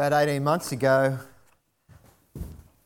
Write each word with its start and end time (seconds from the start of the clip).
About 0.00 0.14
18 0.14 0.42
months 0.42 0.72
ago, 0.72 1.18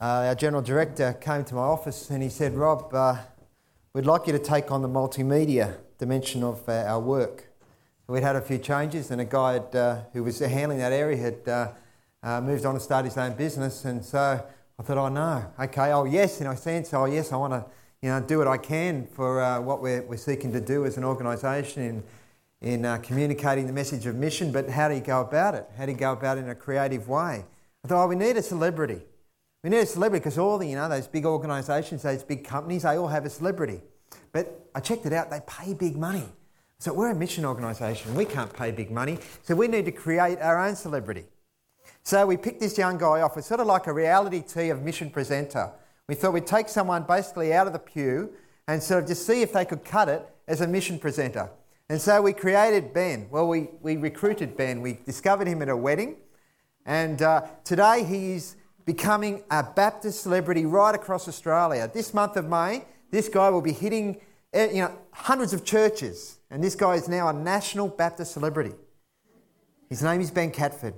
uh, 0.01 0.05
our 0.05 0.35
general 0.35 0.61
director 0.61 1.13
came 1.21 1.45
to 1.45 1.55
my 1.55 1.61
office 1.61 2.11
and 2.11 2.21
he 2.21 2.29
said, 2.29 2.55
Rob, 2.55 2.93
uh, 2.93 3.19
we'd 3.93 4.05
like 4.05 4.27
you 4.27 4.33
to 4.33 4.39
take 4.41 4.73
on 4.73 4.83
the 4.83 4.89
multimedia 4.89 5.77
dimension 5.97 6.43
of 6.43 6.69
uh, 6.69 6.73
our 6.73 6.99
work. 6.99 7.47
We'd 8.09 8.25
had 8.25 8.35
a 8.35 8.41
few 8.41 8.59
changes, 8.59 9.13
and 9.13 9.21
a 9.21 9.25
guy 9.25 9.53
had, 9.53 9.77
uh, 9.77 10.01
who 10.13 10.25
was 10.25 10.41
handling 10.41 10.79
that 10.79 10.93
area 10.93 11.17
had 11.17 11.49
uh, 11.49 11.69
uh, 12.25 12.41
moved 12.41 12.67
on 12.67 12.75
to 12.75 12.81
start 12.81 13.05
his 13.05 13.17
own 13.17 13.35
business. 13.35 13.85
And 13.85 14.05
so 14.05 14.45
I 14.77 14.83
thought, 14.83 14.99
oh 14.99 15.09
no, 15.09 15.53
okay, 15.61 15.93
oh 15.93 16.07
yes, 16.07 16.41
in 16.41 16.49
a 16.49 16.57
sense, 16.57 16.93
oh 16.95 17.05
yes, 17.05 17.31
I 17.31 17.37
want 17.37 17.53
to 17.53 17.65
you 18.03 18.09
know, 18.09 18.23
do 18.23 18.39
what 18.39 18.49
I 18.49 18.57
can 18.57 19.07
for 19.07 19.61
what 19.61 19.81
we're, 19.81 20.03
we're 20.03 20.17
seeking 20.17 20.51
to 20.51 20.61
do 20.61 20.85
as 20.85 20.97
an 20.97 21.05
organisation 21.05 22.03
in 22.65 22.87
uh, 22.87 22.97
communicating 22.97 23.67
the 23.67 23.75
message 23.75 24.07
of 24.07 24.17
mission, 24.17 24.51
but 24.51 24.71
how 24.71 24.89
do 24.89 24.95
you 24.95 25.03
go 25.03 25.21
about 25.21 25.55
it? 25.55 25.69
How 25.77 25.85
do 25.85 25.93
you 25.93 25.99
go 25.99 26.13
about 26.13 26.39
it 26.39 26.45
in 26.45 26.49
a 26.49 26.55
creative 26.55 27.09
way? 27.11 27.45
I 27.85 27.89
thought, 27.89 28.05
oh, 28.05 28.07
we 28.07 28.17
need 28.17 28.39
a 28.39 28.43
celebrity. 28.43 29.03
We 29.63 29.69
need 29.69 29.81
a 29.81 29.87
celebrity 29.87 30.23
because 30.23 30.39
all 30.39 30.57
the, 30.57 30.67
you 30.67 30.75
know, 30.75 30.89
those 30.89 31.07
big 31.07 31.27
organisations, 31.27 32.03
those 32.03 32.25
big 32.25 32.43
companies, 32.43 32.85
they 32.85 32.97
all 32.97 33.09
have 33.09 33.27
a 33.27 33.31
celebrity. 33.31 33.83
But 34.33 34.71
I 34.75 34.81
checked 34.81 35.05
it 35.05 35.13
out, 35.13 35.31
they 35.31 35.41
pay 35.47 35.75
big 35.75 35.99
money. 35.99 36.25
So 36.79 36.95
we're 36.95 37.11
a 37.11 37.15
mission 37.15 37.45
organisation, 37.45 38.15
we 38.15 38.25
can't 38.25 38.53
pay 38.53 38.71
big 38.71 38.91
money, 38.91 39.19
so 39.43 39.55
we 39.55 39.69
need 39.69 39.85
to 39.85 39.93
create 39.93 40.39
our 40.41 40.59
own 40.59 40.75
celebrity. 40.75 41.27
So 42.03 42.25
we 42.25 42.39
picked 42.39 42.61
this 42.61 42.79
young 42.79 42.97
guy 42.97 43.21
off. 43.21 43.37
It's 43.37 43.47
sort 43.47 43.61
of 43.61 43.67
like 43.67 43.89
a 43.89 43.93
reality 43.93 44.41
T 44.41 44.71
of 44.71 44.83
mission 44.83 45.11
presenter. 45.11 45.71
We 46.09 46.15
thought 46.15 46.33
we'd 46.33 46.47
take 46.47 46.71
someone 46.71 47.03
basically 47.03 47.53
out 47.53 47.67
of 47.67 47.75
the 47.75 47.79
pew 47.79 48.33
and 48.67 48.83
sort 48.83 49.03
of 49.03 49.09
just 49.09 49.27
see 49.27 49.43
if 49.43 49.53
they 49.53 49.67
could 49.67 49.85
cut 49.85 50.09
it 50.09 50.27
as 50.49 50.63
a 50.63 50.67
mission 50.67 50.99
presenter. 50.99 51.51
And 51.91 52.01
so 52.01 52.23
we 52.23 52.33
created 52.33 52.95
Ben. 52.95 53.29
Well, 53.31 53.47
we, 53.47 53.69
we 53.83 53.97
recruited 53.97 54.57
Ben. 54.57 54.81
We 54.81 55.01
discovered 55.05 55.47
him 55.47 55.61
at 55.61 55.69
a 55.69 55.77
wedding. 55.77 56.17
And 56.87 57.21
uh, 57.21 57.43
today 57.63 58.05
he's 58.05 58.57
becoming 58.87 59.45
a 59.51 59.63
Baptist 59.63 60.23
celebrity 60.23 60.65
right 60.65 60.95
across 60.95 61.29
Australia. 61.29 61.91
This 61.93 62.15
month 62.15 62.37
of 62.37 62.49
May, 62.49 62.85
this 63.11 63.29
guy 63.29 63.51
will 63.51 63.61
be 63.61 63.73
hitting 63.73 64.21
eh, 64.55 64.71
you 64.71 64.83
know, 64.83 64.99
hundreds 65.13 65.53
of 65.53 65.65
churches. 65.65 66.39
And 66.51 66.65
this 66.65 66.75
guy 66.75 66.95
is 66.95 67.07
now 67.07 67.29
a 67.29 67.33
national 67.35 67.89
Baptist 67.89 68.33
celebrity. 68.33 68.73
His 69.91 70.03
name 70.03 70.23
is 70.23 70.31
Ben 70.31 70.51
Catford. 70.51 70.95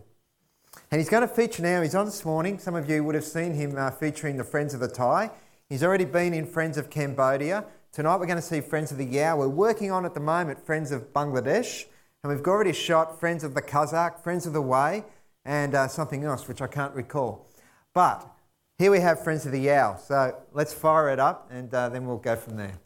And 0.93 1.00
he's 1.00 1.09
going 1.09 1.27
to 1.27 1.34
feature 1.34 1.62
now, 1.62 1.83
he's 1.83 1.97
on 1.97 2.06
this 2.06 2.25
morning. 2.25 2.61
Some 2.61 2.77
of 2.77 2.89
you 2.89 3.03
would 3.03 3.17
have 3.17 3.25
seen 3.25 3.55
him 3.55 3.77
uh, 3.77 3.91
featuring 3.91 4.37
the 4.37 4.45
Friends 4.45 4.73
of 4.73 4.78
the 4.78 4.89
Thai. 4.89 5.31
He's 5.69 5.83
already 5.83 6.05
been 6.05 6.33
in 6.33 6.47
Friends 6.47 6.78
of 6.78 6.91
Cambodia. 6.91 7.65
Tonight 7.97 8.16
we're 8.16 8.27
going 8.27 8.36
to 8.36 8.42
see 8.42 8.61
Friends 8.61 8.92
of 8.92 8.98
the 8.98 9.06
Yao. 9.06 9.39
We're 9.39 9.48
working 9.48 9.91
on 9.91 10.05
at 10.05 10.12
the 10.12 10.20
moment 10.20 10.66
Friends 10.66 10.92
of 10.92 11.14
Bangladesh, 11.14 11.86
and 12.22 12.30
we've 12.30 12.47
already 12.47 12.75
shot 12.75 13.19
Friends 13.19 13.42
of 13.42 13.55
the 13.55 13.62
Kazakh, 13.62 14.22
Friends 14.22 14.44
of 14.44 14.53
the 14.53 14.61
Way, 14.61 15.03
and 15.47 15.75
uh, 15.75 15.88
something 15.88 16.22
else 16.22 16.47
which 16.47 16.61
I 16.61 16.66
can't 16.66 16.94
recall. 16.94 17.48
But 17.94 18.30
here 18.77 18.91
we 18.91 19.00
have 19.00 19.25
Friends 19.25 19.47
of 19.47 19.53
the 19.53 19.61
Yao. 19.61 19.97
So 19.97 20.36
let's 20.53 20.75
fire 20.75 21.08
it 21.08 21.19
up, 21.19 21.48
and 21.50 21.72
uh, 21.72 21.88
then 21.88 22.06
we'll 22.06 22.19
go 22.19 22.36
from 22.36 22.58
there. 22.58 22.78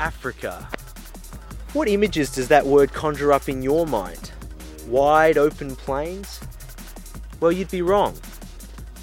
Africa. 0.00 0.66
What 1.74 1.86
images 1.86 2.30
does 2.34 2.48
that 2.48 2.64
word 2.64 2.90
conjure 2.94 3.34
up 3.34 3.50
in 3.50 3.60
your 3.60 3.86
mind? 3.86 4.32
Wide 4.88 5.36
open 5.36 5.76
plains? 5.76 6.40
Well, 7.38 7.52
you'd 7.52 7.70
be 7.70 7.82
wrong. 7.82 8.16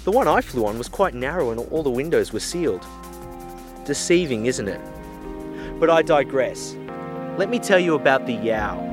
The 0.02 0.10
one 0.10 0.26
I 0.26 0.40
flew 0.40 0.66
on 0.66 0.76
was 0.76 0.88
quite 0.88 1.14
narrow 1.14 1.52
and 1.52 1.60
all 1.70 1.84
the 1.84 1.88
windows 1.90 2.32
were 2.32 2.40
sealed. 2.40 2.84
Deceiving, 3.84 4.46
isn't 4.46 4.66
it? 4.66 4.80
But 5.78 5.88
I 5.88 6.02
digress. 6.02 6.76
Let 7.36 7.48
me 7.48 7.60
tell 7.60 7.78
you 7.78 7.94
about 7.94 8.26
the 8.26 8.32
Yao. 8.32 8.84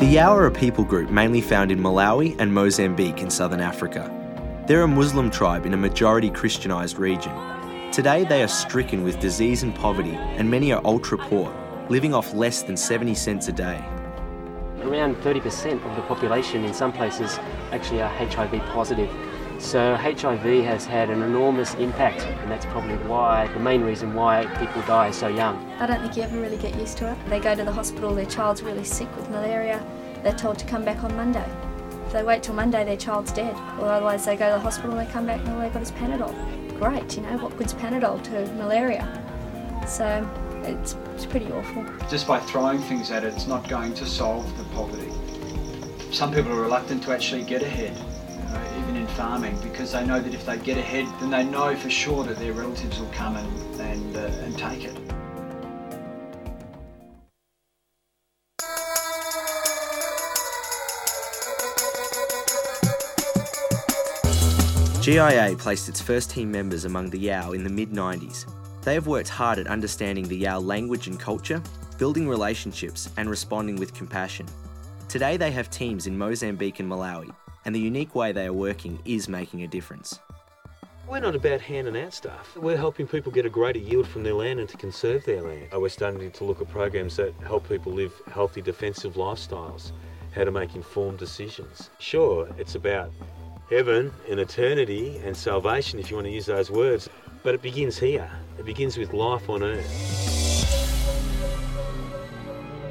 The 0.00 0.06
Yao 0.06 0.34
are 0.34 0.46
a 0.46 0.50
people 0.50 0.82
group 0.82 1.10
mainly 1.10 1.40
found 1.40 1.70
in 1.70 1.78
Malawi 1.78 2.34
and 2.40 2.52
Mozambique 2.52 3.20
in 3.20 3.30
southern 3.30 3.60
Africa. 3.60 4.10
They're 4.66 4.82
a 4.82 4.88
Muslim 4.88 5.30
tribe 5.30 5.64
in 5.64 5.74
a 5.74 5.76
majority 5.76 6.30
Christianized 6.30 6.98
region 6.98 7.32
Today, 7.92 8.22
they 8.22 8.40
are 8.44 8.48
stricken 8.48 9.02
with 9.02 9.18
disease 9.18 9.64
and 9.64 9.74
poverty, 9.74 10.14
and 10.14 10.48
many 10.48 10.72
are 10.72 10.80
ultra 10.84 11.18
poor, 11.18 11.52
living 11.88 12.14
off 12.14 12.32
less 12.32 12.62
than 12.62 12.76
70 12.76 13.16
cents 13.16 13.48
a 13.48 13.52
day. 13.52 13.84
Around 14.82 15.16
30% 15.16 15.84
of 15.84 15.96
the 15.96 16.02
population 16.02 16.64
in 16.64 16.72
some 16.72 16.92
places 16.92 17.40
actually 17.72 18.00
are 18.00 18.08
HIV 18.08 18.52
positive. 18.66 19.10
So 19.58 19.96
HIV 19.96 20.64
has 20.64 20.86
had 20.86 21.10
an 21.10 21.20
enormous 21.22 21.74
impact, 21.74 22.20
and 22.20 22.48
that's 22.48 22.64
probably 22.66 22.94
why, 23.08 23.48
the 23.48 23.58
main 23.58 23.82
reason 23.82 24.14
why 24.14 24.46
people 24.60 24.82
die 24.82 25.10
so 25.10 25.26
young. 25.26 25.56
I 25.80 25.88
don't 25.88 26.00
think 26.00 26.16
you 26.16 26.22
ever 26.22 26.40
really 26.40 26.58
get 26.58 26.76
used 26.76 26.96
to 26.98 27.10
it. 27.10 27.18
They 27.28 27.40
go 27.40 27.56
to 27.56 27.64
the 27.64 27.72
hospital, 27.72 28.14
their 28.14 28.24
child's 28.24 28.62
really 28.62 28.84
sick 28.84 29.08
with 29.16 29.28
malaria, 29.30 29.84
they're 30.22 30.32
told 30.32 30.60
to 30.60 30.64
come 30.64 30.84
back 30.84 31.02
on 31.02 31.16
Monday. 31.16 31.50
If 32.06 32.12
they 32.12 32.22
wait 32.22 32.44
till 32.44 32.54
Monday, 32.54 32.84
their 32.84 32.96
child's 32.96 33.32
dead. 33.32 33.56
Or 33.80 33.88
otherwise, 33.88 34.26
they 34.26 34.36
go 34.36 34.46
to 34.46 34.54
the 34.54 34.60
hospital 34.60 34.96
and 34.96 35.08
they 35.08 35.12
come 35.12 35.26
back 35.26 35.40
and 35.40 35.48
all 35.48 35.60
they've 35.60 35.72
got 35.72 35.82
is 35.82 35.90
Panadol 35.90 36.59
great, 36.80 37.14
you 37.14 37.22
know, 37.22 37.36
what 37.36 37.54
good's 37.58 37.74
Panadol 37.74 38.22
to 38.24 38.46
malaria? 38.54 39.06
So 39.86 40.26
it's, 40.62 40.96
it's 41.14 41.26
pretty 41.26 41.52
awful. 41.52 41.84
Just 42.08 42.26
by 42.26 42.40
throwing 42.40 42.78
things 42.78 43.10
at 43.10 43.22
it, 43.22 43.34
it's 43.34 43.46
not 43.46 43.68
going 43.68 43.92
to 43.94 44.06
solve 44.06 44.56
the 44.56 44.64
poverty. 44.74 45.12
Some 46.10 46.32
people 46.32 46.52
are 46.52 46.62
reluctant 46.62 47.02
to 47.02 47.12
actually 47.12 47.44
get 47.44 47.62
ahead, 47.62 47.94
even 48.78 48.96
in 48.96 49.06
farming, 49.08 49.58
because 49.62 49.92
they 49.92 50.06
know 50.06 50.20
that 50.20 50.32
if 50.32 50.46
they 50.46 50.56
get 50.56 50.78
ahead, 50.78 51.06
then 51.20 51.28
they 51.28 51.44
know 51.44 51.76
for 51.76 51.90
sure 51.90 52.24
that 52.24 52.38
their 52.38 52.54
relatives 52.54 52.98
will 52.98 53.10
come 53.10 53.36
and, 53.36 53.80
and, 53.80 54.16
uh, 54.16 54.20
and 54.20 54.56
take 54.56 54.84
it. 54.84 54.96
GIA 65.10 65.56
placed 65.58 65.88
its 65.88 66.00
first 66.00 66.30
team 66.30 66.52
members 66.52 66.84
among 66.84 67.10
the 67.10 67.18
Yao 67.18 67.50
in 67.50 67.64
the 67.64 67.68
mid 67.68 67.90
90s. 67.90 68.46
They 68.84 68.94
have 68.94 69.08
worked 69.08 69.28
hard 69.28 69.58
at 69.58 69.66
understanding 69.66 70.28
the 70.28 70.36
Yao 70.36 70.60
language 70.60 71.08
and 71.08 71.18
culture, 71.18 71.60
building 71.98 72.28
relationships, 72.28 73.10
and 73.16 73.28
responding 73.28 73.74
with 73.74 73.92
compassion. 73.92 74.46
Today, 75.08 75.36
they 75.36 75.50
have 75.50 75.68
teams 75.68 76.06
in 76.06 76.16
Mozambique 76.16 76.78
and 76.78 76.88
Malawi, 76.88 77.34
and 77.64 77.74
the 77.74 77.80
unique 77.80 78.14
way 78.14 78.30
they 78.30 78.46
are 78.46 78.52
working 78.52 79.00
is 79.04 79.28
making 79.28 79.64
a 79.64 79.66
difference. 79.66 80.20
We're 81.08 81.18
not 81.18 81.34
about 81.34 81.60
handing 81.60 82.00
out 82.00 82.14
stuff. 82.14 82.56
We're 82.56 82.76
helping 82.76 83.08
people 83.08 83.32
get 83.32 83.44
a 83.44 83.50
greater 83.50 83.80
yield 83.80 84.06
from 84.06 84.22
their 84.22 84.34
land 84.34 84.60
and 84.60 84.68
to 84.68 84.76
conserve 84.76 85.24
their 85.24 85.42
land. 85.42 85.70
Uh, 85.74 85.80
we're 85.80 85.88
starting 85.88 86.30
to 86.30 86.44
look 86.44 86.60
at 86.60 86.68
programs 86.68 87.16
that 87.16 87.34
help 87.44 87.68
people 87.68 87.90
live 87.90 88.12
healthy, 88.32 88.62
defensive 88.62 89.14
lifestyles, 89.14 89.90
how 90.36 90.44
to 90.44 90.52
make 90.52 90.76
informed 90.76 91.18
decisions. 91.18 91.90
Sure, 91.98 92.48
it's 92.58 92.76
about 92.76 93.10
heaven 93.70 94.12
and 94.28 94.40
eternity 94.40 95.18
and 95.24 95.36
salvation, 95.36 96.00
if 96.00 96.10
you 96.10 96.16
want 96.16 96.26
to 96.26 96.32
use 96.32 96.46
those 96.46 96.70
words. 96.70 97.08
But 97.42 97.54
it 97.54 97.62
begins 97.62 97.96
here. 97.96 98.28
It 98.58 98.66
begins 98.66 98.98
with 98.98 99.14
life 99.14 99.48
on 99.48 99.62
earth. 99.62 99.86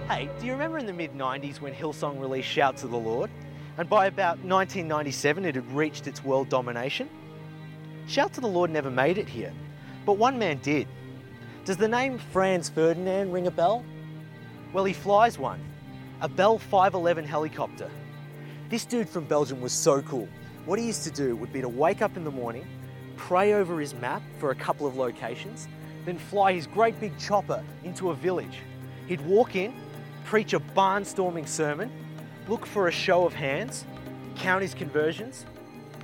Hey, 0.08 0.30
do 0.40 0.46
you 0.46 0.54
remember 0.54 0.78
in 0.78 0.86
the 0.86 0.94
mid 0.94 1.14
90s 1.14 1.62
when 1.62 1.74
Hillsong 1.74 2.20
released 2.20 2.48
Shout 2.48 2.78
to 2.78 2.88
the 2.88 2.98
Lord? 2.98 3.30
And 3.78 3.88
by 3.90 4.08
about 4.08 4.38
1997, 4.40 5.46
it 5.46 5.56
had 5.56 5.72
reached 5.72 6.08
its 6.08 6.24
world 6.24 6.50
domination? 6.50 7.10
Shout 8.08 8.34
to 8.34 8.42
the 8.42 8.48
Lord 8.48 8.72
never 8.72 8.90
made 8.90 9.18
it 9.18 9.30
here, 9.30 9.54
but 10.06 10.14
one 10.14 10.40
man 10.40 10.58
did. 10.64 10.88
Does 11.64 11.78
the 11.78 11.88
name 11.88 12.18
Franz 12.18 12.70
Ferdinand 12.70 13.32
ring 13.32 13.46
a 13.46 13.52
bell? 13.52 13.86
Well, 14.74 14.86
he 14.86 14.94
flies 14.94 15.38
one 15.38 15.62
a 16.22 16.28
Bell 16.28 16.58
511 16.58 17.24
helicopter. 17.24 17.90
This 18.70 18.84
dude 18.84 19.08
from 19.08 19.24
Belgium 19.26 19.62
was 19.62 19.72
so 19.72 20.02
cool. 20.02 20.28
What 20.66 20.80
he 20.80 20.86
used 20.86 21.04
to 21.04 21.12
do 21.12 21.36
would 21.36 21.52
be 21.52 21.62
to 21.62 21.70
wake 21.70 22.02
up 22.02 22.18
in 22.18 22.24
the 22.24 22.32
morning, 22.32 22.68
pray 23.16 23.54
over 23.54 23.80
his 23.80 23.94
map 23.94 24.22
for 24.40 24.52
a 24.52 24.56
couple 24.56 24.86
of 24.86 24.96
locations, 24.96 25.68
then 26.06 26.18
fly 26.18 26.54
his 26.54 26.68
great 26.68 27.00
big 27.00 27.18
chopper 27.18 27.64
into 27.84 28.12
a 28.12 28.16
village. 28.16 28.60
He'd 29.08 29.22
walk 29.22 29.56
in, 29.56 29.74
preach 30.26 30.54
a 30.54 30.60
barnstorming 30.60 31.48
sermon, 31.48 31.92
look 32.48 32.66
for 32.66 32.88
a 32.88 32.92
show 32.92 33.26
of 33.26 33.34
hands, 33.34 33.86
count 34.36 34.62
his 34.62 34.74
conversions, 34.74 35.46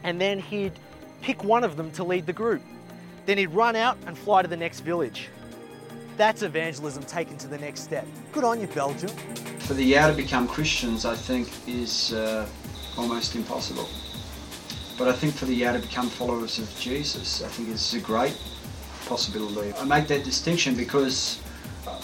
and 0.04 0.20
then 0.20 0.40
he'd 0.40 0.74
pick 1.22 1.44
one 1.44 1.64
of 1.64 1.78
them 1.78 1.92
to 1.92 2.04
lead 2.04 2.26
the 2.26 2.34
group. 2.34 2.62
Then 3.26 3.38
he'd 3.38 3.52
run 3.52 3.76
out 3.76 3.98
and 4.06 4.18
fly 4.18 4.42
to 4.42 4.48
the 4.48 4.58
next 4.58 4.82
village. 4.82 5.30
That's 6.18 6.44
evangelism 6.44 7.04
taken 7.04 7.38
to 7.38 7.48
the 7.48 7.58
next 7.58 7.82
step. 7.82 8.08
Good 8.32 8.44
on 8.44 8.62
you, 8.62 8.68
Belgium. 8.68 9.10
For 9.60 9.74
the 9.74 9.84
Yao 9.84 10.08
to 10.08 10.14
become 10.14 10.48
Christians, 10.48 11.06
I 11.06 11.16
think, 11.16 11.50
is 11.68 12.14
uh, 12.14 12.48
almost 12.98 13.36
impossible. 13.36 13.90
But 14.98 15.10
I 15.10 15.14
think 15.14 15.34
for 15.34 15.46
the 15.46 15.54
Yao 15.54 15.74
to 15.74 15.80
become 15.80 16.10
followers 16.10 16.58
of 16.58 16.80
Jesus, 16.80 17.44
I 17.44 17.48
think 17.50 17.70
it's 17.70 17.94
a 17.94 18.00
great 18.00 18.38
possibility. 19.08 19.74
I 19.78 19.84
make 19.84 20.08
that 20.08 20.24
distinction 20.24 20.74
because 20.74 21.42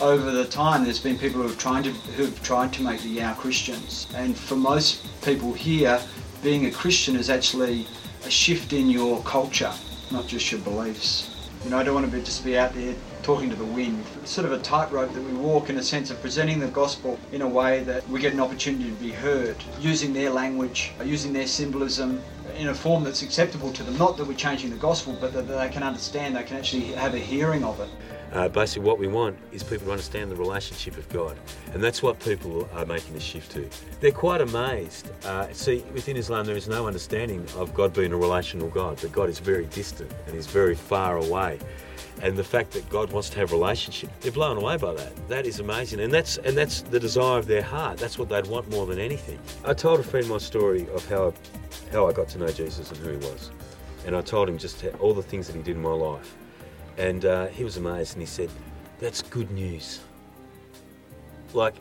over 0.02 0.32
the 0.32 0.46
time, 0.46 0.84
there's 0.84 1.00
been 1.00 1.18
people 1.18 1.42
who've 1.42 1.58
tried 1.58 1.86
to 1.86 1.92
who've 1.92 2.44
tried 2.44 2.74
to 2.74 2.84
make 2.84 3.02
the 3.02 3.10
Yao 3.10 3.34
Christians, 3.34 4.08
and 4.16 4.38
for 4.38 4.56
most 4.56 5.08
people 5.24 5.54
here, 5.54 6.02
being 6.44 6.66
a 6.66 6.72
Christian 6.72 7.16
is 7.16 7.30
actually 7.30 7.88
a 8.26 8.30
shift 8.30 8.74
in 8.74 8.90
your 8.90 9.22
culture, 9.24 9.72
not 10.12 10.28
just 10.28 10.52
your 10.52 10.62
beliefs. 10.62 11.30
You 11.64 11.70
know, 11.70 11.78
I 11.78 11.84
don't 11.84 11.94
want 11.94 12.10
to 12.10 12.12
be, 12.12 12.24
just 12.24 12.44
be 12.44 12.58
out 12.58 12.74
there 12.74 12.96
talking 13.22 13.50
to 13.52 13.56
the 13.56 13.66
wind. 13.66 14.04
It's 14.24 14.32
sort 14.32 14.46
of 14.46 14.52
a 14.52 14.60
tightrope 14.60 15.14
that 15.14 15.22
we 15.22 15.34
walk 15.34 15.70
in 15.70 15.78
a 15.78 15.84
sense 15.84 16.10
of 16.10 16.20
presenting 16.20 16.60
the 16.60 16.68
gospel 16.68 17.20
in 17.32 17.44
a 17.44 17.48
way 17.48 17.84
that 17.84 18.08
we 18.10 18.20
get 18.20 18.34
an 18.34 18.40
opportunity 18.40 18.86
to 18.90 18.96
be 18.96 19.12
heard, 19.12 19.56
using 19.80 20.12
their 20.12 20.32
language, 20.32 20.92
using 21.06 21.32
their 21.32 21.46
symbolism 21.46 22.22
in 22.58 22.70
a 22.70 22.74
form 22.74 23.04
that's 23.04 23.22
acceptable 23.22 23.72
to 23.74 23.84
them. 23.84 23.98
Not 23.98 24.18
that 24.18 24.28
we're 24.28 24.34
changing 24.34 24.70
the 24.70 24.78
gospel, 24.78 25.18
but 25.20 25.34
that 25.34 25.48
they 25.48 25.70
can 25.70 25.84
understand, 25.84 26.36
they 26.36 26.44
can 26.44 26.58
actually 26.58 26.94
have 26.94 27.14
a 27.14 27.20
hearing 27.20 27.64
of 27.64 27.80
it. 27.80 27.90
Uh, 28.32 28.48
basically, 28.48 28.88
what 28.88 28.98
we 28.98 29.08
want 29.08 29.38
is 29.52 29.62
people 29.62 29.86
to 29.86 29.92
understand 29.92 30.32
the 30.32 30.36
relationship 30.36 30.96
of 30.98 31.08
God, 31.10 31.38
and 31.74 31.84
that's 31.84 32.02
what 32.02 32.18
people 32.20 32.68
are 32.74 32.86
making 32.86 33.14
the 33.14 33.20
shift 33.20 33.52
to. 33.52 33.70
They're 34.00 34.12
quite 34.12 34.40
amazed. 34.40 35.12
Uh, 35.26 35.52
see, 35.52 35.84
within 35.94 36.16
Islam, 36.16 36.46
there 36.46 36.56
is 36.56 36.70
no 36.70 36.88
understanding 36.88 37.46
of 37.58 37.74
God 37.74 37.94
being 37.94 38.14
a 38.14 38.18
relational 38.18 38.70
God, 38.70 38.98
that 39.00 39.12
God 39.12 39.28
is 39.28 39.40
very 39.40 39.66
distant 39.66 40.12
and 40.28 40.36
is 40.36 40.48
very 40.48 40.76
far 40.76 41.18
away. 41.18 41.60
And 42.22 42.38
the 42.38 42.44
fact 42.44 42.72
that 42.72 42.88
God 42.90 43.12
wants 43.12 43.30
to 43.32 43.40
have 43.40 43.52
relationship, 43.52 44.10
they're 44.22 44.32
blown 44.32 44.56
away 44.56 44.78
by 44.78 44.94
that. 44.94 45.28
That 45.28 45.46
is 45.46 45.60
amazing, 45.60 46.00
and 46.00 46.14
that's 46.14 46.38
and 46.38 46.56
that's 46.56 46.84
the 46.84 47.00
desire 47.00 47.38
of 47.38 47.48
their 47.48 47.64
heart. 47.64 47.98
That's 47.98 48.18
what 48.18 48.30
they'd 48.30 48.48
want 48.48 48.70
more 48.70 48.86
than 48.86 49.00
anything. 49.00 49.40
I 49.66 49.74
told 49.74 50.00
a 50.00 50.04
friend 50.04 50.28
my 50.30 50.38
story 50.38 50.88
of 50.94 51.08
how 51.10 51.34
how 51.92 52.08
I 52.08 52.14
got 52.14 52.30
to 52.30 52.38
know 52.38 52.50
Jesus 52.50 52.90
and 52.92 52.98
who 53.00 53.10
he 53.10 53.18
was, 53.18 53.52
and 54.06 54.16
I 54.16 54.22
told 54.22 54.48
him 54.48 54.58
just 54.58 54.86
all 55.00 55.14
the 55.14 55.24
things 55.24 55.48
that 55.48 55.56
he 55.56 55.62
did 55.62 55.76
in 55.76 55.82
my 55.82 55.92
life. 55.92 56.34
And 57.02 57.26
uh, 57.26 57.48
he 57.48 57.64
was 57.64 57.78
amazed 57.78 58.14
and 58.14 58.22
he 58.22 58.28
said, 58.28 58.52
That's 59.00 59.24
good 59.24 59.50
news. 59.50 60.02
Like, 61.52 61.74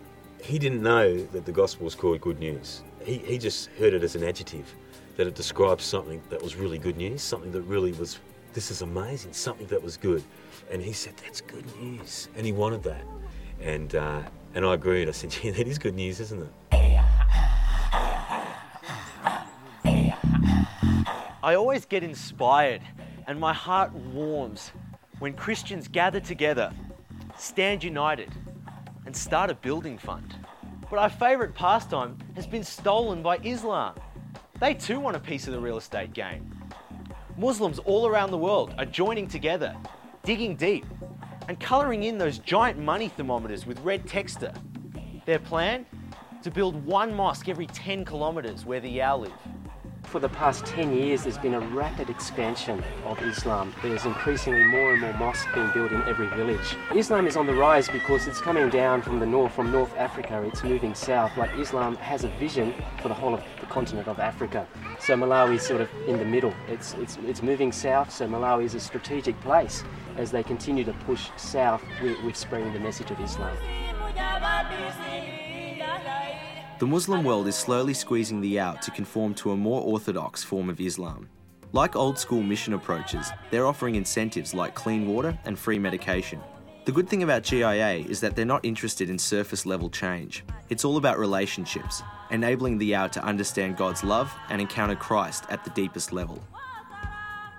he 0.42 0.58
didn't 0.58 0.82
know 0.82 1.22
that 1.26 1.44
the 1.44 1.52
gospel 1.52 1.84
was 1.84 1.94
called 1.94 2.22
good 2.22 2.40
news. 2.40 2.82
He, 3.04 3.18
he 3.18 3.36
just 3.36 3.68
heard 3.78 3.92
it 3.92 4.02
as 4.02 4.16
an 4.16 4.24
adjective, 4.24 4.74
that 5.18 5.26
it 5.26 5.34
describes 5.34 5.84
something 5.84 6.22
that 6.30 6.42
was 6.42 6.56
really 6.56 6.78
good 6.78 6.96
news, 6.96 7.20
something 7.20 7.52
that 7.52 7.60
really 7.62 7.92
was, 7.92 8.18
this 8.54 8.70
is 8.70 8.80
amazing, 8.80 9.34
something 9.34 9.66
that 9.66 9.82
was 9.82 9.98
good. 9.98 10.22
And 10.70 10.80
he 10.80 10.94
said, 10.94 11.12
That's 11.18 11.42
good 11.42 11.66
news. 11.78 12.28
And 12.34 12.46
he 12.46 12.52
wanted 12.52 12.82
that. 12.84 13.04
And, 13.60 13.94
uh, 13.94 14.22
and 14.54 14.64
I 14.64 14.72
agreed. 14.72 15.06
I 15.06 15.12
said, 15.12 15.36
Yeah, 15.42 15.50
that 15.50 15.68
is 15.68 15.78
good 15.78 15.96
news, 15.96 16.18
isn't 16.20 16.42
it? 16.42 16.48
I 21.42 21.54
always 21.56 21.84
get 21.84 22.02
inspired 22.02 22.80
and 23.26 23.38
my 23.38 23.52
heart 23.52 23.92
warms 23.92 24.72
when 25.20 25.34
Christians 25.34 25.86
gather 25.86 26.18
together, 26.18 26.72
stand 27.36 27.84
united, 27.84 28.32
and 29.04 29.14
start 29.14 29.50
a 29.50 29.54
building 29.54 29.98
fund. 29.98 30.34
But 30.88 30.98
our 30.98 31.10
favourite 31.10 31.54
pastime 31.54 32.18
has 32.34 32.46
been 32.46 32.64
stolen 32.64 33.22
by 33.22 33.36
Islam. 33.44 33.94
They 34.60 34.74
too 34.74 34.98
want 34.98 35.16
a 35.16 35.20
piece 35.20 35.46
of 35.46 35.52
the 35.52 35.60
real 35.60 35.76
estate 35.76 36.14
game. 36.14 36.50
Muslims 37.36 37.78
all 37.80 38.06
around 38.06 38.30
the 38.30 38.38
world 38.38 38.74
are 38.78 38.86
joining 38.86 39.28
together, 39.28 39.76
digging 40.24 40.56
deep, 40.56 40.86
and 41.48 41.60
colouring 41.60 42.04
in 42.04 42.16
those 42.16 42.38
giant 42.38 42.78
money 42.78 43.08
thermometers 43.08 43.66
with 43.66 43.78
red 43.80 44.06
texture. 44.06 44.52
Their 45.26 45.38
plan? 45.38 45.84
To 46.42 46.50
build 46.50 46.82
one 46.86 47.14
mosque 47.14 47.48
every 47.50 47.66
10 47.66 48.06
kilometres 48.06 48.64
where 48.64 48.80
the 48.80 48.88
Yao 48.88 49.18
live. 49.18 49.32
For 50.10 50.18
the 50.18 50.28
past 50.30 50.66
10 50.66 50.92
years, 50.92 51.22
there's 51.22 51.38
been 51.38 51.54
a 51.54 51.60
rapid 51.60 52.10
expansion 52.10 52.82
of 53.04 53.22
Islam. 53.22 53.72
There's 53.80 54.04
increasingly 54.06 54.64
more 54.64 54.92
and 54.92 55.00
more 55.00 55.12
mosques 55.12 55.46
being 55.54 55.70
built 55.72 55.92
in 55.92 56.02
every 56.02 56.26
village. 56.26 56.76
Islam 56.92 57.28
is 57.28 57.36
on 57.36 57.46
the 57.46 57.54
rise 57.54 57.88
because 57.88 58.26
it's 58.26 58.40
coming 58.40 58.68
down 58.70 59.02
from 59.02 59.20
the 59.20 59.26
north, 59.26 59.52
from 59.52 59.70
North 59.70 59.96
Africa, 59.96 60.42
it's 60.42 60.64
moving 60.64 60.96
south. 60.96 61.36
Like 61.36 61.56
Islam 61.56 61.94
has 61.98 62.24
a 62.24 62.28
vision 62.40 62.74
for 63.00 63.06
the 63.06 63.14
whole 63.14 63.34
of 63.34 63.44
the 63.60 63.66
continent 63.66 64.08
of 64.08 64.18
Africa. 64.18 64.66
So 64.98 65.14
Malawi 65.14 65.54
is 65.54 65.62
sort 65.62 65.80
of 65.80 65.88
in 66.08 66.18
the 66.18 66.24
middle. 66.24 66.54
It's, 66.66 66.94
it's, 66.94 67.16
it's 67.24 67.40
moving 67.40 67.70
south, 67.70 68.10
so 68.10 68.26
Malawi 68.26 68.64
is 68.64 68.74
a 68.74 68.80
strategic 68.80 69.40
place 69.42 69.84
as 70.16 70.32
they 70.32 70.42
continue 70.42 70.82
to 70.82 70.92
push 71.06 71.28
south 71.36 71.84
with, 72.02 72.20
with 72.24 72.34
spreading 72.34 72.72
the 72.72 72.80
message 72.80 73.12
of 73.12 73.20
Islam. 73.20 73.56
The 76.80 76.86
Muslim 76.86 77.24
world 77.24 77.46
is 77.46 77.56
slowly 77.56 77.92
squeezing 77.92 78.40
the 78.40 78.58
out 78.58 78.80
to 78.80 78.90
conform 78.90 79.34
to 79.34 79.50
a 79.50 79.56
more 79.56 79.82
orthodox 79.82 80.42
form 80.42 80.70
of 80.70 80.80
Islam. 80.80 81.28
Like 81.72 81.94
old 81.94 82.18
school 82.18 82.42
mission 82.42 82.72
approaches, 82.72 83.30
they're 83.50 83.66
offering 83.66 83.96
incentives 83.96 84.54
like 84.54 84.74
clean 84.74 85.06
water 85.06 85.38
and 85.44 85.58
free 85.58 85.78
medication. 85.78 86.40
The 86.86 86.92
good 86.92 87.06
thing 87.06 87.22
about 87.22 87.42
GIA 87.42 87.96
is 87.96 88.18
that 88.20 88.34
they're 88.34 88.46
not 88.46 88.64
interested 88.64 89.10
in 89.10 89.18
surface 89.18 89.66
level 89.66 89.90
change. 89.90 90.42
It's 90.70 90.86
all 90.86 90.96
about 90.96 91.18
relationships, 91.18 92.02
enabling 92.30 92.78
the 92.78 92.86
Yao 92.86 93.08
to 93.08 93.22
understand 93.22 93.76
God's 93.76 94.02
love 94.02 94.32
and 94.48 94.58
encounter 94.58 94.96
Christ 94.96 95.44
at 95.50 95.62
the 95.64 95.70
deepest 95.72 96.14
level. 96.14 96.42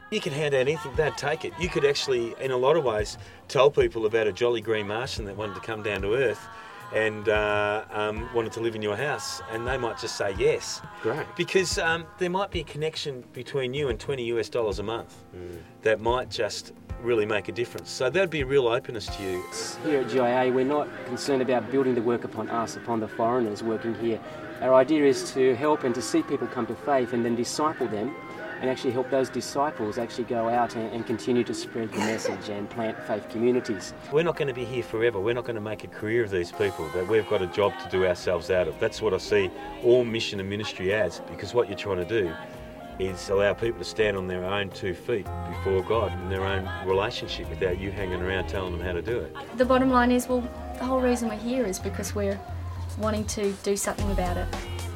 You 0.10 0.20
can 0.20 0.34
hand 0.34 0.56
out 0.56 0.62
anything, 0.62 0.96
they'd 0.96 1.16
take 1.16 1.46
it. 1.46 1.54
You 1.60 1.70
could 1.70 1.86
actually, 1.86 2.34
in 2.42 2.50
a 2.50 2.58
lot 2.58 2.76
of 2.76 2.84
ways, 2.84 3.20
tell 3.48 3.70
people 3.70 4.08
about 4.08 4.26
a 4.26 4.34
jolly 4.34 4.62
green 4.62 4.88
Martian 4.88 5.26
that 5.26 5.38
wanted 5.38 5.54
to 5.54 5.62
come 5.62 5.84
down 5.84 6.02
to 6.02 6.16
Earth 6.16 6.48
and 6.94 7.30
uh, 7.30 7.86
um, 7.92 8.30
wanted 8.34 8.52
to 8.54 8.60
live 8.60 8.76
in 8.76 8.82
your 8.82 8.98
house, 8.98 9.42
and 9.52 9.66
they 9.66 9.78
might 9.78 9.98
just 9.98 10.16
say 10.16 10.36
yes. 10.38 10.82
Great. 11.02 11.26
Because 11.36 11.78
um, 11.78 12.06
there 12.18 12.30
might 12.30 12.52
be 12.52 12.62
a 12.62 12.64
connection 12.64 13.24
between 13.34 13.74
you 13.74 13.90
and 13.90 14.00
20 14.00 14.24
US 14.34 14.50
dollars 14.50 14.80
a 14.80 14.84
month 14.84 15.24
mm. 15.36 15.58
that 15.84 16.02
might 16.02 16.30
just 16.30 16.74
really 17.02 17.26
make 17.26 17.48
a 17.48 17.52
difference. 17.52 17.90
So 17.90 18.10
that'd 18.10 18.30
be 18.30 18.42
a 18.42 18.46
real 18.46 18.68
openness 18.68 19.08
to 19.08 19.24
you. 19.24 19.44
Here 19.84 20.02
at 20.02 20.10
GIA, 20.10 20.54
we're 20.54 20.66
not 20.66 20.88
concerned 21.06 21.42
about 21.42 21.72
building 21.72 21.96
the 21.96 22.02
work 22.02 22.24
upon 22.24 22.50
us, 22.50 22.76
upon 22.76 23.00
the 23.00 23.08
foreigners 23.08 23.64
working 23.64 23.96
here. 23.96 24.20
Our 24.62 24.76
idea 24.76 25.06
is 25.06 25.32
to 25.34 25.56
help 25.56 25.84
and 25.84 25.96
to 25.96 26.02
see 26.02 26.22
people 26.22 26.48
come 26.48 26.68
to 26.68 26.76
faith 26.76 27.14
and 27.14 27.26
then 27.26 27.36
disciple 27.36 27.88
them 27.88 28.16
and 28.62 28.70
actually 28.70 28.92
help 28.92 29.10
those 29.10 29.28
disciples 29.28 29.98
actually 29.98 30.24
go 30.26 30.48
out 30.48 30.76
and, 30.76 30.94
and, 30.94 31.06
continue 31.08 31.44
to 31.44 31.54
spread 31.54 31.92
the 31.92 31.98
message 31.98 32.50
and 32.50 32.70
plant 32.70 32.98
faith 33.08 33.28
communities. 33.30 33.94
We're 34.12 34.24
not 34.24 34.38
going 34.38 34.48
to 34.48 34.54
be 34.54 34.66
here 34.66 34.84
forever. 34.84 35.20
We're 35.20 35.34
not 35.34 35.46
going 35.46 35.56
to 35.56 35.62
make 35.62 35.84
a 35.84 35.88
career 35.88 36.24
of 36.24 36.30
these 36.30 36.52
people, 36.52 36.88
that 36.90 37.08
we've 37.08 37.28
got 37.28 37.42
a 37.42 37.48
job 37.48 37.74
to 37.84 37.90
do 37.90 38.06
ourselves 38.06 38.52
out 38.52 38.68
of. 38.68 38.80
That's 38.80 39.02
what 39.02 39.16
I 39.16 39.18
see 39.18 39.50
all 39.84 40.06
mission 40.06 40.40
and 40.40 40.48
ministry 40.48 40.94
as, 40.94 41.22
because 41.32 41.56
what 41.56 41.68
you're 41.68 41.78
trying 41.78 41.98
to 41.98 42.06
do 42.06 42.32
is 43.00 43.30
allow 43.30 43.54
people 43.54 43.80
to 43.80 43.86
stand 43.86 44.16
on 44.16 44.28
their 44.28 44.46
own 44.46 44.70
two 44.70 44.94
feet 44.94 45.26
before 45.50 45.82
God 45.84 46.14
in 46.22 46.30
their 46.30 46.46
own 46.46 46.70
relationship 46.88 47.50
without 47.50 47.80
you 47.80 47.92
hanging 47.92 48.22
around 48.22 48.48
telling 48.48 48.78
them 48.78 48.82
how 48.82 48.92
to 48.92 49.02
do 49.02 49.20
it. 49.20 49.36
The 49.58 49.66
bottom 49.66 49.90
line 49.90 50.12
is, 50.12 50.28
well, 50.28 50.42
the 50.78 50.86
whole 50.86 51.02
reason 51.02 51.30
we're 51.30 51.36
here 51.36 51.66
is 51.66 51.80
because 51.80 52.14
we're 52.14 52.40
wanting 53.00 53.26
to 53.26 53.54
do 53.64 53.76
something 53.76 54.12
about 54.12 54.38
it. 54.38 54.48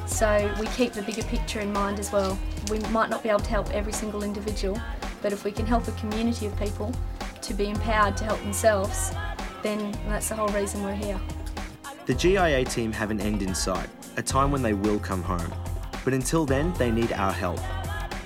So 0.05 0.53
we 0.59 0.67
keep 0.67 0.93
the 0.93 1.01
bigger 1.01 1.23
picture 1.23 1.61
in 1.61 1.73
mind 1.73 1.99
as 1.99 2.11
well. 2.11 2.37
We 2.69 2.79
might 2.89 3.09
not 3.09 3.21
be 3.21 3.29
able 3.29 3.41
to 3.41 3.49
help 3.49 3.69
every 3.71 3.93
single 3.93 4.23
individual, 4.23 4.79
but 5.21 5.31
if 5.31 5.43
we 5.43 5.51
can 5.51 5.65
help 5.65 5.87
a 5.87 5.91
community 5.93 6.47
of 6.47 6.57
people 6.57 6.91
to 7.41 7.53
be 7.53 7.69
empowered 7.69 8.17
to 8.17 8.23
help 8.23 8.39
themselves, 8.39 9.11
then 9.61 9.91
that's 10.07 10.29
the 10.29 10.35
whole 10.35 10.47
reason 10.49 10.83
we're 10.83 10.95
here. 10.95 11.19
The 12.05 12.15
GIA 12.15 12.65
team 12.65 12.91
have 12.91 13.11
an 13.11 13.21
end 13.21 13.41
in 13.41 13.53
sight, 13.53 13.89
a 14.17 14.21
time 14.21 14.51
when 14.51 14.61
they 14.61 14.73
will 14.73 14.99
come 14.99 15.21
home. 15.21 15.53
But 16.03 16.13
until 16.13 16.45
then, 16.45 16.73
they 16.73 16.91
need 16.91 17.11
our 17.13 17.31
help. 17.31 17.59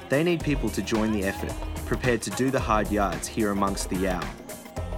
They 0.10 0.24
need 0.24 0.44
people 0.44 0.70
to 0.70 0.82
join 0.82 1.12
the 1.12 1.24
effort, 1.24 1.54
prepared 1.86 2.22
to 2.24 2.30
do 2.32 2.50
the 2.50 2.60
hard 2.60 2.92
yards 2.92 3.28
here 3.28 3.52
amongst 3.52 3.90
the 3.90 3.98
Yao. 3.98 4.22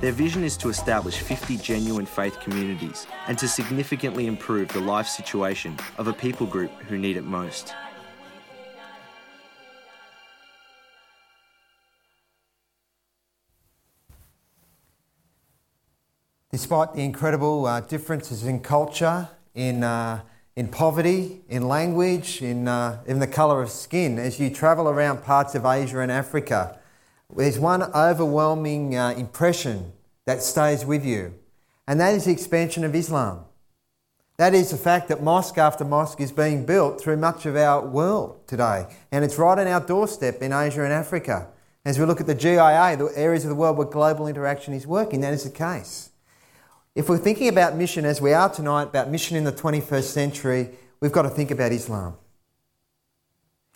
Their 0.02 0.12
vision 0.12 0.44
is 0.44 0.58
to 0.58 0.70
establish 0.70 1.18
50 1.18 1.58
genuine 1.58 2.08
faith 2.08 2.40
communities 2.40 3.06
and 3.28 3.38
to 3.38 3.48
significantly 3.48 4.26
improve 4.26 4.70
the 4.70 4.80
life 4.80 5.08
situation 5.08 5.78
of 6.00 6.08
a 6.08 6.14
people 6.14 6.48
group 6.48 6.72
who 6.88 6.98
need 6.98 7.18
it 7.18 7.24
most. 7.24 7.76
Despite 16.52 16.94
the 16.94 17.02
incredible 17.02 17.66
uh, 17.66 17.80
differences 17.80 18.44
in 18.46 18.60
culture, 18.60 19.30
in, 19.56 19.86
uh, 19.86 20.20
in 20.58 20.68
poverty, 20.68 21.44
in 21.48 21.70
language, 21.70 22.42
in, 22.42 22.68
uh, 22.68 23.02
in 23.08 23.20
the 23.20 23.28
colour 23.28 23.62
of 23.62 23.70
skin, 23.70 24.20
as 24.20 24.38
you 24.38 24.50
travel 24.50 24.90
around 24.90 25.24
parts 25.24 25.56
of 25.56 25.66
Asia 25.66 26.00
and 26.00 26.12
Africa, 26.12 26.78
there's 27.34 27.58
one 27.58 27.84
overwhelming 27.96 28.98
uh, 28.98 29.14
impression 29.16 29.94
that 30.26 30.44
stays 30.44 30.86
with 30.86 31.06
you, 31.06 31.34
and 31.88 32.02
that 32.02 32.14
is 32.14 32.26
the 32.26 32.34
expansion 32.34 32.84
of 32.84 32.94
Islam. 32.94 33.46
That 34.36 34.54
is 34.54 34.72
the 34.72 34.78
fact 34.78 35.08
that 35.08 35.24
mosque 35.24 35.58
after 35.58 35.86
mosque 35.86 36.20
is 36.20 36.34
being 36.34 36.66
built 36.66 37.00
through 37.00 37.16
much 37.16 37.46
of 37.46 37.56
our 37.56 37.88
world 37.88 38.46
today, 38.46 38.88
and 39.10 39.24
it's 39.24 39.38
right 39.38 39.58
on 39.58 39.68
our 39.68 39.80
doorstep 39.80 40.42
in 40.42 40.52
Asia 40.52 40.84
and 40.84 40.92
Africa. 40.92 41.48
As 41.86 41.98
we 41.98 42.04
look 42.04 42.20
at 42.20 42.28
the 42.28 42.36
GIA, 42.36 42.98
the 42.98 43.10
areas 43.16 43.46
of 43.46 43.50
the 43.50 43.56
world 43.56 43.78
where 43.78 43.88
global 43.88 44.28
interaction 44.28 44.74
is 44.74 44.86
working, 44.86 45.22
that 45.22 45.34
is 45.34 45.46
the 45.46 45.50
case. 45.50 46.11
If 46.94 47.08
we're 47.08 47.18
thinking 47.18 47.48
about 47.48 47.78
mission 47.78 48.04
as 48.04 48.20
we 48.20 48.34
are 48.34 48.50
tonight, 48.50 48.84
about 48.84 49.10
mission 49.10 49.38
in 49.38 49.46
the 49.46 49.54
21st 49.54 50.04
century, 50.04 50.70
we've 51.00 51.12
got 51.12 51.22
to 51.22 51.30
think 51.30 51.50
about 51.50 51.72
Islam. 51.72 52.18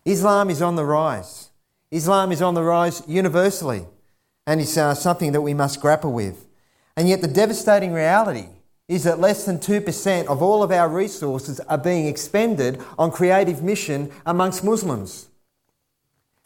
Islam 0.04 0.50
is 0.50 0.62
on 0.62 0.76
the 0.76 0.84
rise. 0.84 1.50
Islam 1.92 2.34
is 2.34 2.42
on 2.42 2.56
the 2.56 2.64
rise 2.64 3.02
universally, 3.08 3.86
and 4.46 4.60
it's 4.60 4.76
uh, 4.76 4.94
something 4.94 5.32
that 5.32 5.42
we 5.42 5.54
must 5.54 5.80
grapple 5.80 6.12
with. 6.12 6.46
And 6.98 7.08
yet, 7.08 7.22
the 7.22 7.30
devastating 7.30 7.94
reality 7.94 8.48
is 8.90 9.06
that 9.06 9.20
less 9.20 9.46
than 9.46 9.60
2% 9.60 10.28
of 10.28 10.42
all 10.42 10.62
of 10.62 10.72
our 10.72 10.90
resources 10.90 11.62
are 11.62 11.78
being 11.78 12.08
expended 12.08 12.82
on 13.00 13.12
creative 13.12 13.64
mission 13.64 14.12
amongst 14.26 14.64
Muslims. 14.64 15.30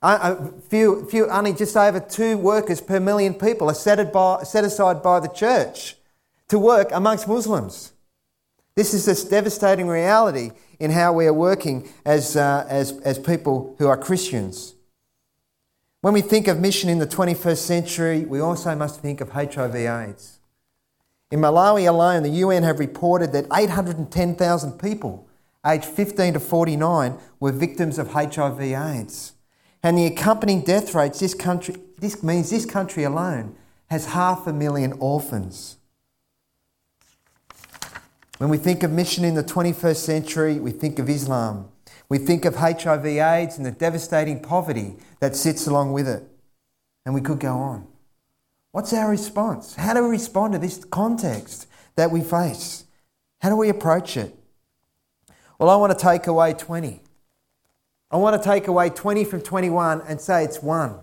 A 0.02 0.52
few, 0.70 1.06
few, 1.10 1.28
only 1.28 1.52
just 1.52 1.76
over 1.76 2.00
two 2.00 2.38
workers 2.38 2.80
per 2.80 3.00
million 3.00 3.34
people 3.34 3.70
are 3.70 3.74
set, 3.74 4.14
by, 4.14 4.44
set 4.44 4.64
aside 4.64 5.04
by 5.04 5.20
the 5.20 5.28
church 5.28 5.96
to 6.50 6.60
work 6.60 6.90
amongst 6.92 7.28
Muslims. 7.28 7.94
This 8.76 8.94
is 8.94 9.06
this 9.06 9.24
devastating 9.24 9.88
reality 9.88 10.52
in 10.80 10.92
how 10.92 11.14
we 11.14 11.26
are 11.26 11.34
working 11.34 11.90
as, 12.06 12.36
uh, 12.36 12.66
as, 12.70 12.98
as 13.00 13.20
people 13.20 13.76
who 13.78 13.88
are 13.88 13.98
Christians. 13.98 14.76
When 16.02 16.14
we 16.14 16.22
think 16.22 16.48
of 16.48 16.60
mission 16.60 16.90
in 16.90 17.00
the 17.00 17.08
21st 17.08 17.58
century, 17.58 18.26
we 18.26 18.40
also 18.40 18.74
must 18.76 19.02
think 19.02 19.20
of 19.20 19.32
HIV/AIDS. 19.32 20.40
In 21.30 21.42
Malawi 21.42 21.88
alone, 21.88 22.24
the 22.24 22.30
UN 22.30 22.64
have 22.64 22.80
reported 22.80 23.34
that 23.34 23.46
810,000 23.54 24.80
people 24.80 25.28
aged 25.66 25.86
15 25.86 26.34
to 26.34 26.40
49 26.40 27.18
were 27.40 27.52
victims 27.52 28.00
of 28.00 28.14
HIV/AIDS. 28.14 29.34
And 29.84 29.98
the 29.98 30.06
accompanying 30.06 30.62
death 30.62 30.96
rates, 30.96 31.20
this, 31.20 31.34
country, 31.34 31.76
this 31.98 32.24
means 32.24 32.50
this 32.50 32.66
country 32.66 33.04
alone 33.04 33.56
has 33.90 34.08
half 34.08 34.48
a 34.48 34.54
million 34.54 34.94
orphans. 35.00 35.79
When 38.40 38.50
we 38.50 38.58
think 38.58 38.84
of 38.84 38.92
mission 38.92 39.26
in 39.26 39.36
the 39.36 39.44
21st 39.44 39.98
century, 39.98 40.60
we 40.62 40.72
think 40.72 40.98
of 40.98 41.10
Islam. 41.10 41.70
We 42.08 42.20
think 42.20 42.46
of 42.46 42.56
HIV 42.56 43.06
AIDS 43.06 43.58
and 43.58 43.66
the 43.66 43.72
devastating 43.72 44.40
poverty 44.40 44.96
that 45.20 45.36
sits 45.36 45.68
along 45.68 45.92
with 45.92 46.08
it. 46.08 46.24
And 47.06 47.14
we 47.14 47.20
could 47.20 47.42
go 47.42 47.58
on. 47.58 47.86
What's 48.72 48.94
our 48.94 49.10
response? 49.10 49.76
How 49.76 49.94
do 49.94 50.04
we 50.06 50.12
respond 50.12 50.54
to 50.54 50.60
this 50.60 50.86
context 50.86 51.68
that 51.98 52.12
we 52.12 52.22
face? 52.22 52.86
How 53.42 53.50
do 53.50 53.58
we 53.58 53.68
approach 53.68 54.16
it? 54.16 54.34
Well, 55.60 55.70
I 55.70 55.76
want 55.76 55.92
to 55.92 56.02
take 56.02 56.26
away 56.26 56.54
20. 56.54 57.02
I 58.10 58.16
want 58.16 58.42
to 58.42 58.50
take 58.50 58.70
away 58.70 58.90
20 58.90 59.26
from 59.26 59.42
21 59.42 60.02
and 60.08 60.22
say 60.22 60.46
it's 60.46 60.64
one. 60.64 60.98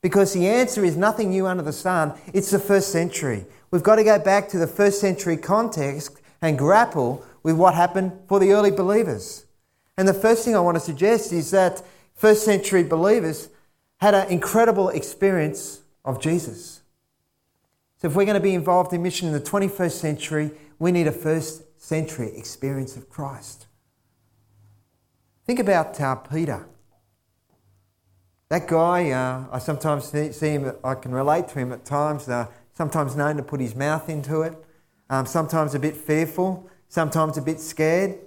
Because 0.00 0.32
the 0.32 0.48
answer 0.48 0.86
is 0.86 0.96
nothing 0.96 1.28
new 1.28 1.46
under 1.46 1.62
the 1.62 1.72
sun, 1.72 2.14
it's 2.32 2.50
the 2.50 2.58
first 2.58 2.90
century. 2.90 3.44
We've 3.70 3.82
got 3.82 3.96
to 3.96 4.04
go 4.04 4.18
back 4.18 4.48
to 4.48 4.58
the 4.58 4.66
first 4.66 5.02
century 5.02 5.36
context 5.36 6.21
and 6.42 6.58
grapple 6.58 7.24
with 7.42 7.56
what 7.56 7.74
happened 7.74 8.12
for 8.28 8.38
the 8.38 8.52
early 8.52 8.70
believers. 8.70 9.46
And 9.96 10.06
the 10.08 10.14
first 10.14 10.44
thing 10.44 10.56
I 10.56 10.60
want 10.60 10.76
to 10.76 10.80
suggest 10.80 11.32
is 11.32 11.52
that 11.52 11.82
first 12.14 12.44
century 12.44 12.82
believers 12.82 13.48
had 13.98 14.14
an 14.14 14.28
incredible 14.28 14.88
experience 14.88 15.80
of 16.04 16.20
Jesus. 16.20 16.80
So, 17.98 18.08
if 18.08 18.16
we're 18.16 18.24
going 18.24 18.34
to 18.34 18.40
be 18.40 18.54
involved 18.54 18.92
in 18.92 19.02
mission 19.02 19.28
in 19.28 19.34
the 19.34 19.40
21st 19.40 19.92
century, 19.92 20.50
we 20.80 20.90
need 20.90 21.06
a 21.06 21.12
first 21.12 21.80
century 21.80 22.36
experience 22.36 22.96
of 22.96 23.08
Christ. 23.08 23.66
Think 25.46 25.60
about 25.60 26.00
uh, 26.00 26.16
Peter. 26.16 26.66
That 28.48 28.66
guy, 28.66 29.10
uh, 29.10 29.44
I 29.52 29.58
sometimes 29.60 30.06
see 30.06 30.48
him, 30.48 30.72
I 30.82 30.94
can 30.94 31.12
relate 31.12 31.48
to 31.48 31.58
him 31.60 31.72
at 31.72 31.84
times, 31.84 32.28
uh, 32.28 32.48
sometimes 32.74 33.14
known 33.14 33.36
to 33.36 33.42
put 33.42 33.60
his 33.60 33.74
mouth 33.74 34.08
into 34.08 34.42
it, 34.42 34.54
um, 35.12 35.26
sometimes 35.26 35.74
a 35.74 35.78
bit 35.78 35.94
fearful, 35.94 36.70
sometimes 36.88 37.36
a 37.36 37.42
bit 37.42 37.60
scared. 37.60 38.18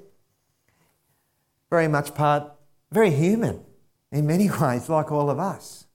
Very 1.71 1.87
much 1.87 2.13
part, 2.13 2.43
very 2.91 3.09
human 3.09 3.65
in 4.11 4.27
many 4.27 4.51
ways, 4.61 4.87
like 4.87 5.11
all 5.11 5.31
of 5.31 5.39
us. 5.39 5.87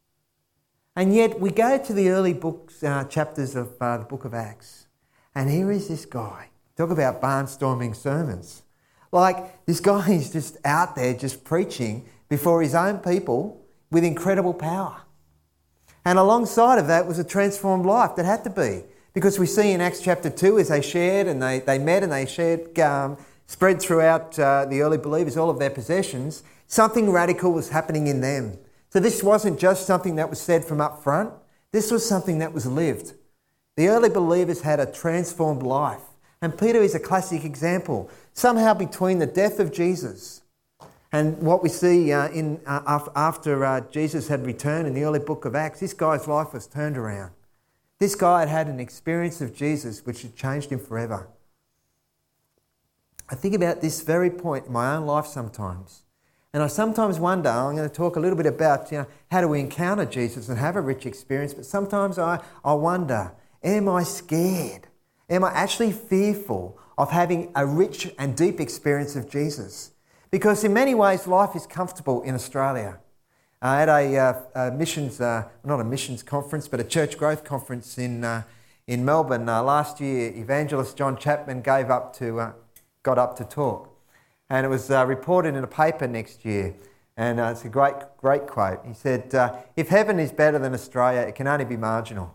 And 0.96 1.14
yet 1.14 1.38
we 1.38 1.50
go 1.52 1.78
to 1.78 1.92
the 1.92 2.08
early 2.10 2.32
books, 2.32 2.82
uh, 2.82 3.04
chapters 3.04 3.54
of 3.54 3.80
uh, 3.80 3.98
the 3.98 4.04
book 4.04 4.24
of 4.24 4.34
Acts, 4.34 4.88
and 5.32 5.48
here 5.48 5.70
is 5.70 5.86
this 5.86 6.04
guy. 6.04 6.48
Talk 6.76 6.90
about 6.90 7.22
barnstorming 7.22 7.94
sermons. 7.94 8.62
Like, 9.12 9.64
this 9.66 9.78
guy 9.78 10.10
is 10.10 10.32
just 10.32 10.56
out 10.64 10.96
there 10.96 11.14
just 11.14 11.44
preaching 11.44 12.08
before 12.28 12.62
his 12.62 12.74
own 12.74 12.98
people 12.98 13.64
with 13.92 14.02
incredible 14.02 14.54
power. 14.54 15.02
And 16.04 16.18
alongside 16.18 16.80
of 16.80 16.88
that 16.88 17.06
was 17.06 17.20
a 17.20 17.24
transformed 17.24 17.86
life 17.86 18.16
that 18.16 18.24
had 18.24 18.42
to 18.42 18.50
be. 18.50 18.82
Because 19.12 19.38
we 19.38 19.46
see 19.46 19.72
in 19.72 19.80
Acts 19.80 20.00
chapter 20.00 20.30
2 20.30 20.58
as 20.58 20.68
they 20.68 20.80
shared 20.80 21.26
and 21.26 21.42
they, 21.42 21.60
they 21.60 21.78
met 21.78 22.02
and 22.02 22.12
they 22.12 22.26
shared, 22.26 22.78
um, 22.78 23.16
spread 23.46 23.80
throughout 23.82 24.38
uh, 24.38 24.64
the 24.66 24.80
early 24.80 24.98
believers 24.98 25.36
all 25.36 25.50
of 25.50 25.58
their 25.58 25.70
possessions, 25.70 26.44
something 26.68 27.10
radical 27.10 27.52
was 27.52 27.70
happening 27.70 28.06
in 28.06 28.20
them. 28.20 28.56
So 28.90 29.00
this 29.00 29.22
wasn't 29.22 29.58
just 29.58 29.86
something 29.86 30.16
that 30.16 30.30
was 30.30 30.40
said 30.40 30.64
from 30.64 30.80
up 30.80 31.02
front, 31.02 31.32
this 31.72 31.90
was 31.90 32.08
something 32.08 32.38
that 32.38 32.52
was 32.52 32.66
lived. 32.66 33.14
The 33.76 33.88
early 33.88 34.08
believers 34.08 34.62
had 34.62 34.80
a 34.80 34.86
transformed 34.86 35.62
life. 35.62 36.02
And 36.42 36.56
Peter 36.58 36.80
is 36.80 36.94
a 36.94 37.00
classic 37.00 37.44
example. 37.44 38.10
Somehow, 38.32 38.74
between 38.74 39.18
the 39.18 39.26
death 39.26 39.60
of 39.60 39.72
Jesus 39.72 40.42
and 41.12 41.38
what 41.38 41.62
we 41.62 41.68
see 41.68 42.12
uh, 42.12 42.28
in, 42.28 42.60
uh, 42.66 43.08
after 43.14 43.64
uh, 43.64 43.80
Jesus 43.90 44.28
had 44.28 44.46
returned 44.46 44.86
in 44.86 44.94
the 44.94 45.04
early 45.04 45.18
book 45.18 45.44
of 45.44 45.54
Acts, 45.54 45.80
this 45.80 45.92
guy's 45.92 46.26
life 46.26 46.52
was 46.52 46.66
turned 46.66 46.96
around. 46.96 47.32
This 48.00 48.14
guy 48.14 48.40
had 48.40 48.48
had 48.48 48.66
an 48.66 48.80
experience 48.80 49.42
of 49.42 49.54
Jesus 49.54 50.04
which 50.06 50.22
had 50.22 50.34
changed 50.34 50.70
him 50.70 50.80
forever. 50.80 51.28
I 53.28 53.34
think 53.34 53.54
about 53.54 53.82
this 53.82 54.00
very 54.00 54.30
point 54.30 54.66
in 54.66 54.72
my 54.72 54.96
own 54.96 55.06
life 55.06 55.26
sometimes. 55.26 56.02
And 56.52 56.62
I 56.62 56.66
sometimes 56.66 57.20
wonder, 57.20 57.50
I'm 57.50 57.76
going 57.76 57.88
to 57.88 57.94
talk 57.94 58.16
a 58.16 58.20
little 58.20 58.36
bit 58.36 58.46
about 58.46 58.90
you 58.90 58.98
know, 58.98 59.06
how 59.30 59.42
do 59.42 59.48
we 59.48 59.60
encounter 59.60 60.06
Jesus 60.06 60.48
and 60.48 60.58
have 60.58 60.76
a 60.76 60.80
rich 60.80 61.06
experience, 61.06 61.54
but 61.54 61.66
sometimes 61.66 62.18
I, 62.18 62.42
I 62.64 62.72
wonder, 62.72 63.32
am 63.62 63.88
I 63.88 64.02
scared? 64.02 64.88
Am 65.28 65.44
I 65.44 65.52
actually 65.52 65.92
fearful 65.92 66.76
of 66.98 67.10
having 67.10 67.52
a 67.54 67.64
rich 67.66 68.12
and 68.18 68.34
deep 68.34 68.60
experience 68.60 69.14
of 69.14 69.30
Jesus? 69.30 69.92
Because 70.30 70.64
in 70.64 70.72
many 70.72 70.94
ways, 70.94 71.26
life 71.26 71.54
is 71.54 71.66
comfortable 71.66 72.22
in 72.22 72.34
Australia. 72.34 72.98
I 73.62 73.80
had 73.80 73.88
a, 73.90 74.16
uh, 74.16 74.42
a 74.54 74.70
missions, 74.70 75.20
uh, 75.20 75.44
not 75.64 75.80
a 75.80 75.84
missions 75.84 76.22
conference, 76.22 76.66
but 76.66 76.80
a 76.80 76.84
church 76.84 77.18
growth 77.18 77.44
conference 77.44 77.98
in, 77.98 78.24
uh, 78.24 78.44
in 78.86 79.04
Melbourne 79.04 79.48
uh, 79.48 79.62
last 79.62 80.00
year. 80.00 80.32
Evangelist 80.34 80.96
John 80.96 81.16
Chapman 81.18 81.60
gave 81.60 81.90
up 81.90 82.16
to, 82.16 82.40
uh, 82.40 82.52
got 83.02 83.18
up 83.18 83.36
to 83.36 83.44
talk. 83.44 83.94
And 84.48 84.64
it 84.64 84.70
was 84.70 84.90
uh, 84.90 85.04
reported 85.04 85.54
in 85.54 85.62
a 85.62 85.66
paper 85.66 86.08
next 86.08 86.44
year. 86.44 86.74
And 87.18 87.38
it's 87.38 87.66
a 87.66 87.68
great, 87.68 87.96
great 88.16 88.46
quote. 88.46 88.80
He 88.86 88.94
said, 88.94 89.34
If 89.76 89.88
heaven 89.88 90.18
is 90.18 90.32
better 90.32 90.58
than 90.58 90.72
Australia, 90.72 91.20
it 91.20 91.34
can 91.34 91.46
only 91.46 91.66
be 91.66 91.76
marginal. 91.76 92.34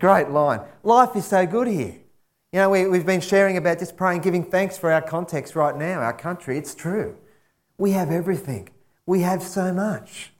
Great 0.00 0.30
line. 0.30 0.62
Life 0.82 1.14
is 1.14 1.26
so 1.26 1.46
good 1.46 1.68
here. 1.68 1.94
You 2.52 2.60
know, 2.60 2.70
we, 2.70 2.88
we've 2.88 3.06
been 3.06 3.20
sharing 3.20 3.56
about 3.56 3.78
just 3.78 3.96
praying, 3.96 4.22
giving 4.22 4.42
thanks 4.42 4.76
for 4.76 4.90
our 4.90 5.02
context 5.02 5.54
right 5.54 5.76
now, 5.76 6.00
our 6.00 6.12
country. 6.12 6.58
It's 6.58 6.74
true. 6.74 7.16
We 7.76 7.92
have 7.92 8.10
everything, 8.10 8.70
we 9.08 9.22
have 9.22 9.42
so 9.42 9.72
much. 9.72 10.32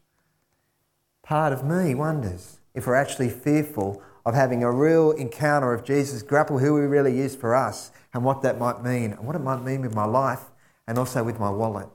Part 1.23 1.55
of 1.55 1.65
me 1.65 1.95
wonders 1.95 2.61
if 2.75 2.87
we're 2.87 2.97
actually 2.97 3.31
fearful 3.31 4.03
of 4.27 4.35
having 4.35 4.63
a 4.63 4.71
real 4.71 5.11
encounter 5.13 5.73
of 5.73 5.85
Jesus, 5.85 6.23
grapple 6.23 6.59
who 6.59 6.79
he 6.79 6.87
really 6.87 7.19
is 7.21 7.35
for 7.35 7.55
us 7.55 7.93
and 8.13 8.23
what 8.25 8.43
that 8.43 8.59
might 8.59 8.85
mean, 8.85 9.13
and 9.13 9.27
what 9.27 9.35
it 9.35 9.39
might 9.39 9.63
mean 9.63 9.81
with 9.81 9.95
my 9.95 10.05
life 10.05 10.51
and 10.87 10.99
also 10.99 11.25
with 11.25 11.41
my 11.41 11.49
wallet. 11.49 11.89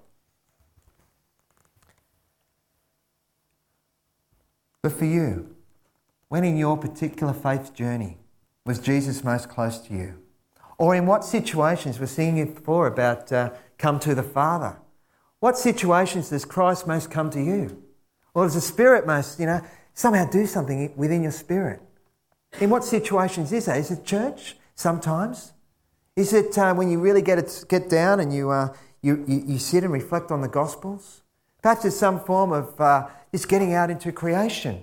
But 4.81 4.93
for 4.93 5.05
you, 5.05 5.55
when 6.27 6.43
in 6.43 6.57
your 6.57 6.75
particular 6.75 7.33
faith 7.33 7.75
journey 7.75 8.17
was 8.65 8.79
Jesus 8.79 9.23
most 9.23 9.47
close 9.47 9.77
to 9.77 9.93
you? 9.93 10.17
Or 10.79 10.95
in 10.95 11.05
what 11.05 11.23
situations, 11.23 11.99
we're 11.99 12.07
seeing 12.07 12.37
it 12.37 12.55
before 12.55 12.87
about 12.87 13.31
uh, 13.31 13.51
come 13.77 13.99
to 13.99 14.15
the 14.15 14.23
Father. 14.23 14.77
What 15.43 15.57
situations 15.57 16.29
does 16.29 16.45
Christ 16.45 16.87
most 16.87 17.11
come 17.11 17.29
to 17.31 17.41
you? 17.43 17.83
Or 18.33 18.45
does 18.45 18.53
the 18.53 18.61
Spirit 18.61 19.05
most, 19.05 19.41
you 19.41 19.45
know, 19.45 19.59
somehow 19.93 20.23
do 20.23 20.45
something 20.45 20.93
within 20.95 21.21
your 21.21 21.33
spirit? 21.33 21.81
In 22.61 22.69
what 22.69 22.85
situations 22.85 23.51
is 23.51 23.65
that? 23.65 23.77
Is 23.77 23.91
it 23.91 24.05
church 24.05 24.55
sometimes? 24.73 25.51
Is 26.15 26.31
it 26.31 26.57
uh, 26.57 26.73
when 26.73 26.89
you 26.89 27.01
really 27.01 27.21
get, 27.21 27.39
it, 27.39 27.65
get 27.67 27.89
down 27.89 28.21
and 28.21 28.33
you, 28.33 28.51
uh, 28.51 28.73
you, 29.01 29.25
you, 29.27 29.43
you, 29.45 29.59
sit 29.59 29.83
and 29.83 29.91
reflect 29.91 30.31
on 30.31 30.39
the 30.39 30.47
Gospels? 30.47 31.23
Perhaps 31.61 31.83
it's 31.83 31.97
some 31.97 32.21
form 32.21 32.53
of 32.53 32.79
uh, 32.79 33.09
just 33.33 33.49
getting 33.49 33.73
out 33.73 33.89
into 33.89 34.13
creation 34.13 34.81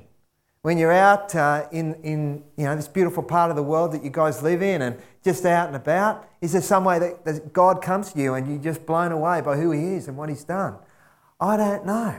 when 0.62 0.76
you're 0.76 0.92
out 0.92 1.34
uh, 1.34 1.66
in, 1.72 1.94
in 2.02 2.44
you 2.56 2.64
know, 2.64 2.76
this 2.76 2.88
beautiful 2.88 3.22
part 3.22 3.50
of 3.50 3.56
the 3.56 3.62
world 3.62 3.92
that 3.92 4.04
you 4.04 4.10
guys 4.10 4.42
live 4.42 4.60
in 4.60 4.82
and 4.82 4.96
just 5.24 5.44
out 5.46 5.68
and 5.68 5.76
about, 5.76 6.28
is 6.42 6.52
there 6.52 6.60
some 6.60 6.84
way 6.84 6.98
that, 6.98 7.24
that 7.24 7.52
God 7.52 7.80
comes 7.80 8.12
to 8.12 8.20
you 8.20 8.34
and 8.34 8.46
you're 8.46 8.72
just 8.72 8.84
blown 8.84 9.12
away 9.12 9.40
by 9.40 9.56
who 9.56 9.70
He 9.70 9.94
is 9.94 10.06
and 10.06 10.16
what 10.16 10.28
He's 10.28 10.44
done? 10.44 10.76
I 11.40 11.56
don't 11.56 11.86
know. 11.86 12.14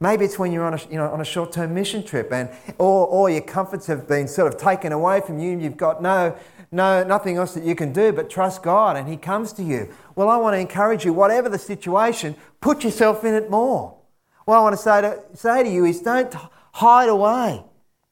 Maybe 0.00 0.24
it's 0.24 0.38
when 0.38 0.50
you're 0.50 0.64
on 0.64 0.74
a, 0.74 0.80
you 0.90 0.96
know, 0.96 1.08
on 1.10 1.20
a 1.20 1.24
short 1.24 1.52
term 1.52 1.74
mission 1.74 2.02
trip 2.02 2.32
and 2.32 2.48
all, 2.78 3.04
all 3.04 3.28
your 3.28 3.42
comforts 3.42 3.86
have 3.86 4.08
been 4.08 4.28
sort 4.28 4.52
of 4.52 4.58
taken 4.58 4.92
away 4.92 5.20
from 5.20 5.38
you 5.38 5.52
and 5.52 5.62
you've 5.62 5.76
got 5.76 6.02
no, 6.02 6.36
no, 6.72 7.04
nothing 7.04 7.36
else 7.36 7.54
that 7.54 7.64
you 7.64 7.74
can 7.74 7.92
do 7.92 8.12
but 8.12 8.30
trust 8.30 8.62
God 8.62 8.96
and 8.96 9.08
He 9.08 9.18
comes 9.18 9.52
to 9.54 9.62
you. 9.62 9.92
Well, 10.16 10.30
I 10.30 10.38
want 10.38 10.54
to 10.54 10.58
encourage 10.58 11.04
you, 11.04 11.12
whatever 11.12 11.50
the 11.50 11.58
situation, 11.58 12.34
put 12.62 12.82
yourself 12.82 13.24
in 13.24 13.34
it 13.34 13.50
more. 13.50 13.98
What 14.46 14.56
I 14.56 14.60
want 14.62 14.74
to 14.74 14.82
say 14.82 15.02
to, 15.02 15.20
say 15.34 15.62
to 15.62 15.68
you 15.68 15.84
is 15.84 16.00
don't 16.00 16.34
hide 16.72 17.08
away. 17.10 17.62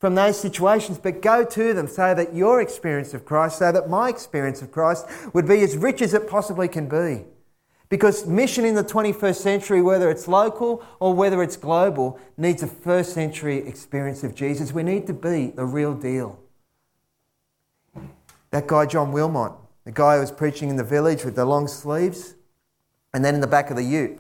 From 0.03 0.17
those 0.17 0.37
situations, 0.37 0.99
but 0.99 1.23
go 1.23 1.45
to 1.45 1.73
them 1.73 1.87
so 1.87 2.13
that 2.13 2.35
your 2.35 2.61
experience 2.61 3.15
of 3.15 3.25
Christ, 3.25 3.59
so 3.59 3.71
that 3.71 3.89
my 3.89 4.09
experience 4.09 4.61
of 4.61 4.73
Christ 4.73 5.07
would 5.33 5.47
be 5.47 5.61
as 5.61 5.77
rich 5.77 6.03
as 6.03 6.13
it 6.13 6.29
possibly 6.29 6.67
can 6.67 6.89
be. 6.89 7.25
Because 7.89 8.27
mission 8.27 8.65
in 8.65 8.75
the 8.75 8.83
21st 8.83 9.37
century, 9.37 9.81
whether 9.81 10.11
it's 10.11 10.27
local 10.27 10.85
or 10.99 11.15
whether 11.15 11.41
it's 11.41 11.57
global, 11.57 12.19
needs 12.37 12.65
a 12.65 12.67
first 12.67 13.13
century 13.13 13.59
experience 13.59 14.25
of 14.25 14.35
Jesus. 14.35 14.73
We 14.73 14.83
need 14.83 15.07
to 15.07 15.13
be 15.13 15.53
the 15.55 15.65
real 15.65 15.95
deal. 15.95 16.41
That 18.51 18.67
guy, 18.67 18.87
John 18.87 19.13
Wilmot, 19.13 19.53
the 19.85 19.93
guy 19.93 20.17
who 20.17 20.21
was 20.23 20.33
preaching 20.33 20.69
in 20.69 20.75
the 20.75 20.83
village 20.83 21.25
with 21.25 21.37
the 21.37 21.45
long 21.45 21.69
sleeves, 21.69 22.35
and 23.15 23.25
then 23.25 23.37
in 23.37 23.41
the 23.41 23.47
back 23.47 23.71
of 23.71 23.77
the 23.77 23.85
ute, 23.85 24.19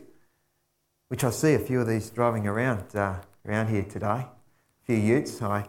which 1.08 1.24
I 1.24 1.30
see 1.30 1.54
a 1.54 1.58
few 1.58 1.80
of 1.80 1.88
these 1.88 2.08
driving 2.08 2.46
around 2.46 2.94
uh, 2.94 3.16
around 3.44 3.66
here 3.66 3.82
today 3.82 4.26
few 4.86 4.96
utes. 4.96 5.40
I 5.42 5.66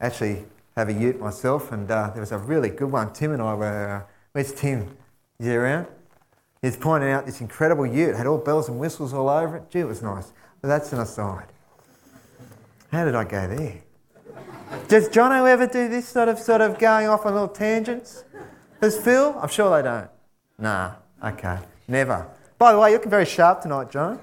actually 0.00 0.44
have 0.76 0.88
a 0.88 0.92
ute 0.92 1.20
myself, 1.20 1.72
and 1.72 1.90
uh, 1.90 2.10
there 2.10 2.20
was 2.20 2.32
a 2.32 2.38
really 2.38 2.70
good 2.70 2.90
one. 2.90 3.12
Tim 3.12 3.32
and 3.32 3.42
I 3.42 3.54
were. 3.54 4.04
Uh, 4.04 4.12
where's 4.32 4.52
Tim? 4.52 4.96
Is 5.38 5.46
he 5.46 5.54
around? 5.54 5.86
He's 6.62 6.76
pointing 6.76 7.10
out 7.10 7.26
this 7.26 7.40
incredible 7.40 7.86
ute. 7.86 8.10
it 8.10 8.16
Had 8.16 8.26
all 8.26 8.38
bells 8.38 8.68
and 8.68 8.78
whistles 8.78 9.12
all 9.12 9.28
over 9.28 9.56
it. 9.56 9.70
Gee, 9.70 9.80
it 9.80 9.86
was 9.86 10.02
nice. 10.02 10.32
But 10.60 10.68
that's 10.68 10.92
an 10.92 11.00
aside. 11.00 11.46
How 12.92 13.04
did 13.04 13.14
I 13.14 13.24
go 13.24 13.48
there? 13.48 13.80
Does 14.86 15.08
Jono 15.08 15.48
ever 15.48 15.66
do 15.66 15.88
this 15.88 16.08
sort 16.08 16.28
of 16.28 16.38
sort 16.38 16.60
of 16.60 16.78
going 16.78 17.08
off 17.08 17.26
on 17.26 17.32
little 17.32 17.48
tangents? 17.48 18.24
Does 18.80 18.98
Phil? 18.98 19.36
I'm 19.40 19.48
sure 19.48 19.76
they 19.76 19.82
don't. 19.88 20.08
Nah. 20.58 20.92
Okay. 21.22 21.58
Never. 21.88 22.26
By 22.58 22.72
the 22.72 22.78
way, 22.78 22.90
you're 22.90 22.98
looking 22.98 23.10
very 23.10 23.26
sharp 23.26 23.62
tonight, 23.62 23.90
John. 23.90 24.20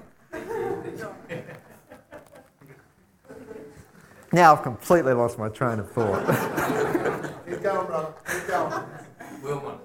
Now 4.32 4.54
I've 4.54 4.62
completely 4.62 5.12
lost 5.12 5.38
my 5.38 5.48
train 5.48 5.80
of 5.80 5.90
thought. 5.90 6.26
Keep 7.48 7.62
going, 7.62 7.86
brother. 7.86 8.14
Keep 8.30 8.46
going. 8.46 8.84
Wilmot. 9.42 9.78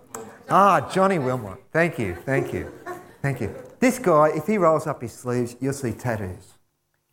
Ah, 0.50 0.88
Johnny 0.92 1.18
Wilmot. 1.18 1.58
Thank 1.72 1.98
you, 1.98 2.16
thank 2.26 2.54
you, 2.54 2.72
thank 3.22 3.42
you. 3.42 3.56
This 3.80 3.98
guy, 3.98 4.30
if 4.36 4.46
he 4.46 4.58
rolls 4.58 4.86
up 4.86 5.02
his 5.02 5.14
sleeves, 5.14 5.56
you'll 5.60 5.74
see 5.74 5.92
tattoos. 5.92 6.54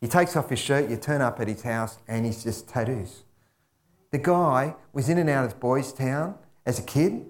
He 0.01 0.09
takes 0.09 0.37
off 0.37 0.51
his 0.51 0.59
shirt, 0.59 0.91
you 0.91 0.97
turn 0.97 1.23
up 1.23 1.41
at 1.41 1.49
his 1.49 1.63
house, 1.63 1.99
and 2.07 2.27
he's 2.27 2.43
just 2.43 2.69
tattoos. 2.69 3.23
The 4.11 4.19
guy 4.19 4.75
was 4.93 5.09
in 5.09 5.17
and 5.17 5.31
out 5.31 5.47
of 5.47 5.59
Boys 5.59 5.93
Town 5.93 6.35
as 6.67 6.79
a 6.79 6.83
kid, 6.83 7.25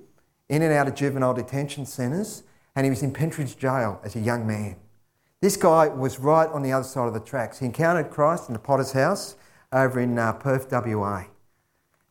in 0.48 0.62
and 0.62 0.72
out 0.72 0.88
of 0.88 0.96
juvenile 0.96 1.34
detention 1.34 1.86
centres, 1.86 2.42
and 2.74 2.84
he 2.84 2.90
was 2.90 3.02
in 3.02 3.12
Pentridge 3.12 3.56
Jail 3.56 4.00
as 4.02 4.16
a 4.16 4.20
young 4.20 4.46
man. 4.46 4.76
This 5.40 5.56
guy 5.56 5.88
was 5.88 6.18
right 6.18 6.48
on 6.48 6.62
the 6.62 6.72
other 6.72 6.84
side 6.84 7.06
of 7.06 7.14
the 7.14 7.20
tracks. 7.20 7.60
He 7.60 7.66
encountered 7.66 8.10
Christ 8.10 8.48
in 8.48 8.52
the 8.54 8.58
potter's 8.58 8.92
house 8.92 9.36
over 9.72 10.00
in 10.00 10.18
uh, 10.18 10.32
Perth, 10.34 10.70
WA. 10.70 11.24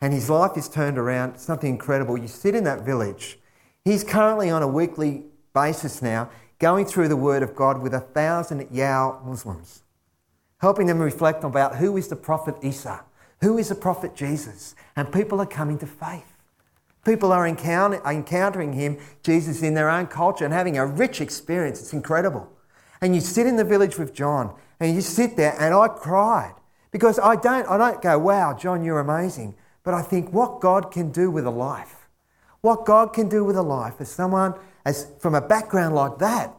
And 0.02 0.14
his 0.14 0.30
life 0.30 0.58
is 0.58 0.68
turned 0.68 0.98
around. 0.98 1.38
Something 1.38 1.70
incredible. 1.70 2.18
You 2.18 2.28
sit 2.28 2.56
in 2.56 2.64
that 2.64 2.82
village. 2.82 3.40
He's 3.86 4.04
currently 4.04 4.50
on 4.50 4.64
a 4.64 4.68
weekly 4.68 5.26
basis 5.54 6.02
now 6.02 6.30
going 6.60 6.86
through 6.86 7.08
the 7.08 7.18
Word 7.18 7.42
of 7.42 7.56
God 7.56 7.82
with 7.82 7.94
a 7.94 8.00
thousand 8.00 8.68
Yao 8.72 9.20
Muslims, 9.26 9.82
helping 10.60 10.86
them 10.86 11.00
reflect 11.00 11.44
about 11.44 11.78
who 11.78 11.98
is 11.98 12.08
the 12.08 12.16
prophet 12.16 12.56
Isa, 12.62 13.04
who 13.42 13.58
is 13.58 13.70
the 13.70 13.76
prophet 13.76 14.16
Jesus. 14.16 14.76
And 14.96 15.12
people 15.12 15.42
are 15.42 15.48
coming 15.48 15.80
to 15.80 15.88
faith. 15.88 16.38
People 17.04 17.32
are 17.32 17.48
encounter- 17.48 18.02
encountering 18.06 18.74
him, 18.74 19.00
Jesus, 19.24 19.64
in 19.64 19.74
their 19.74 19.90
own 19.90 20.06
culture 20.06 20.46
and 20.46 20.54
having 20.54 20.78
a 20.78 20.86
rich 20.86 21.20
experience. 21.20 21.82
It's 21.82 21.94
incredible. 21.94 22.48
And 23.02 23.16
you 23.16 23.22
sit 23.22 23.48
in 23.48 23.56
the 23.56 23.64
village 23.64 23.98
with 23.98 24.14
John, 24.14 24.54
and 24.80 24.94
you 24.94 25.02
sit 25.02 25.36
there, 25.36 25.56
and 25.60 25.74
I 25.74 25.88
cried 25.88 26.54
because 26.92 27.18
I 27.20 27.36
don't, 27.36 27.68
I 27.68 27.78
don't 27.78 28.02
go, 28.02 28.20
wow, 28.20 28.54
John, 28.54 28.84
you're 28.84 29.00
amazing. 29.00 29.56
But 29.84 29.94
I 29.94 30.02
think 30.02 30.32
what 30.32 30.62
God 30.62 30.92
can 30.92 31.12
do 31.12 31.32
with 31.32 31.46
a 31.46 31.52
life, 31.52 32.08
what 32.62 32.86
God 32.86 33.14
can 33.14 33.30
do 33.30 33.44
with 33.44 33.56
a 33.56 33.64
life 33.64 33.96
as 34.00 34.10
someone 34.10 34.54
as 34.86 35.08
from 35.20 35.34
a 35.34 35.42
background 35.42 35.96
like 35.96 36.20
that, 36.20 36.54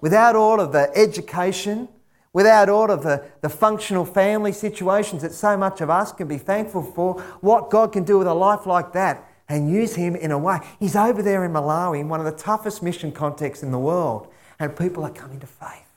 without 0.00 0.36
all 0.36 0.60
of 0.60 0.72
the 0.72 0.90
education, 0.96 1.88
without 2.32 2.68
all 2.68 2.90
of 2.90 3.02
the, 3.02 3.24
the 3.42 3.48
functional 3.48 4.04
family 4.04 4.52
situations 4.52 5.22
that 5.22 5.32
so 5.32 5.56
much 5.56 5.80
of 5.80 5.90
us 5.90 6.12
can 6.12 6.28
be 6.28 6.38
thankful 6.38 6.82
for, 6.82 7.20
what 7.40 7.70
God 7.70 7.92
can 7.92 8.04
do 8.04 8.18
with 8.18 8.26
a 8.26 8.34
life 8.34 8.66
like 8.66 8.92
that 8.92 9.28
and 9.48 9.70
use 9.70 9.96
him 9.96 10.16
in 10.16 10.30
a 10.30 10.38
way. 10.38 10.60
He's 10.80 10.96
over 10.96 11.22
there 11.22 11.44
in 11.44 11.52
Malawi 11.52 12.00
in 12.00 12.08
one 12.08 12.20
of 12.20 12.26
the 12.26 12.32
toughest 12.32 12.82
mission 12.82 13.12
contexts 13.12 13.62
in 13.62 13.70
the 13.70 13.78
world, 13.78 14.28
and 14.58 14.74
people 14.76 15.04
are 15.04 15.10
coming 15.10 15.40
to 15.40 15.46
faith. 15.46 15.91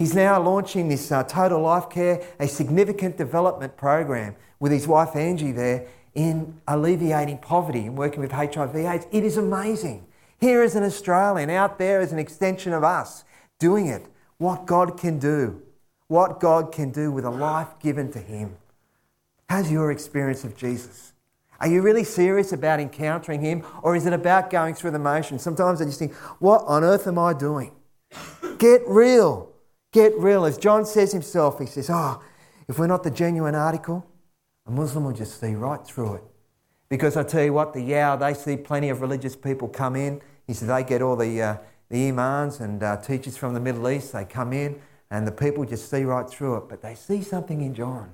He's 0.00 0.14
now 0.14 0.40
launching 0.42 0.88
this 0.88 1.12
uh, 1.12 1.24
Total 1.24 1.60
Life 1.60 1.90
Care, 1.90 2.22
a 2.38 2.48
significant 2.48 3.18
development 3.18 3.76
program 3.76 4.34
with 4.58 4.72
his 4.72 4.88
wife 4.88 5.14
Angie 5.14 5.52
there 5.52 5.88
in 6.14 6.58
alleviating 6.66 7.36
poverty 7.36 7.80
and 7.80 7.98
working 7.98 8.20
with 8.20 8.32
HIV/AIDS. 8.32 9.06
It 9.12 9.24
is 9.24 9.36
amazing. 9.36 10.06
Here 10.38 10.62
is 10.62 10.74
an 10.74 10.84
Australian 10.84 11.50
out 11.50 11.78
there 11.78 12.00
as 12.00 12.12
an 12.12 12.18
extension 12.18 12.72
of 12.72 12.82
us 12.82 13.24
doing 13.58 13.88
it. 13.88 14.06
What 14.38 14.64
God 14.64 14.96
can 14.98 15.18
do, 15.18 15.60
what 16.08 16.40
God 16.40 16.72
can 16.72 16.92
do 16.92 17.12
with 17.12 17.26
a 17.26 17.30
life 17.30 17.78
given 17.78 18.10
to 18.12 18.20
Him. 18.20 18.56
How's 19.50 19.70
your 19.70 19.92
experience 19.92 20.44
of 20.44 20.56
Jesus? 20.56 21.12
Are 21.60 21.68
you 21.68 21.82
really 21.82 22.04
serious 22.04 22.54
about 22.54 22.80
encountering 22.80 23.42
Him, 23.42 23.66
or 23.82 23.94
is 23.96 24.06
it 24.06 24.14
about 24.14 24.48
going 24.48 24.74
through 24.74 24.92
the 24.92 24.98
motions? 24.98 25.42
Sometimes 25.42 25.82
I 25.82 25.84
just 25.84 25.98
think, 25.98 26.14
what 26.38 26.62
on 26.64 26.84
earth 26.84 27.06
am 27.06 27.18
I 27.18 27.34
doing? 27.34 27.72
Get 28.56 28.80
real. 28.86 29.49
Get 29.92 30.16
real. 30.16 30.44
As 30.44 30.56
John 30.56 30.84
says 30.86 31.12
himself, 31.12 31.58
he 31.58 31.66
says, 31.66 31.90
Oh, 31.90 32.22
if 32.68 32.78
we're 32.78 32.86
not 32.86 33.02
the 33.02 33.10
genuine 33.10 33.54
article, 33.54 34.06
a 34.66 34.70
Muslim 34.70 35.04
will 35.04 35.12
just 35.12 35.40
see 35.40 35.54
right 35.54 35.84
through 35.84 36.14
it. 36.14 36.24
Because 36.88 37.16
I 37.16 37.22
tell 37.22 37.42
you 37.42 37.52
what, 37.52 37.72
the 37.72 37.80
Yao, 37.80 38.16
they 38.16 38.34
see 38.34 38.56
plenty 38.56 38.88
of 38.88 39.00
religious 39.00 39.36
people 39.36 39.68
come 39.68 39.96
in. 39.96 40.20
He 40.46 40.54
says 40.54 40.68
they 40.68 40.84
get 40.84 41.02
all 41.02 41.16
the, 41.16 41.42
uh, 41.42 41.56
the 41.88 42.08
imams 42.08 42.60
and 42.60 42.82
uh, 42.82 42.96
teachers 42.98 43.36
from 43.36 43.54
the 43.54 43.60
Middle 43.60 43.88
East, 43.88 44.12
they 44.12 44.24
come 44.24 44.52
in, 44.52 44.80
and 45.10 45.26
the 45.26 45.32
people 45.32 45.64
just 45.64 45.90
see 45.90 46.04
right 46.04 46.28
through 46.28 46.56
it. 46.56 46.68
But 46.68 46.82
they 46.82 46.94
see 46.94 47.22
something 47.22 47.60
in 47.60 47.74
John. 47.74 48.10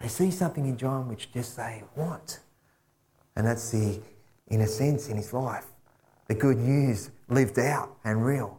They 0.00 0.08
see 0.08 0.30
something 0.30 0.66
in 0.66 0.76
John 0.76 1.08
which 1.08 1.32
just 1.32 1.56
they 1.56 1.82
want. 1.94 2.40
And 3.34 3.46
that's 3.46 3.70
the, 3.70 4.00
in 4.48 4.62
a 4.62 4.66
sense, 4.66 5.08
in 5.08 5.16
his 5.16 5.32
life, 5.32 5.66
the 6.28 6.34
good 6.34 6.58
news 6.58 7.10
lived 7.28 7.58
out 7.58 7.96
and 8.04 8.24
real. 8.24 8.55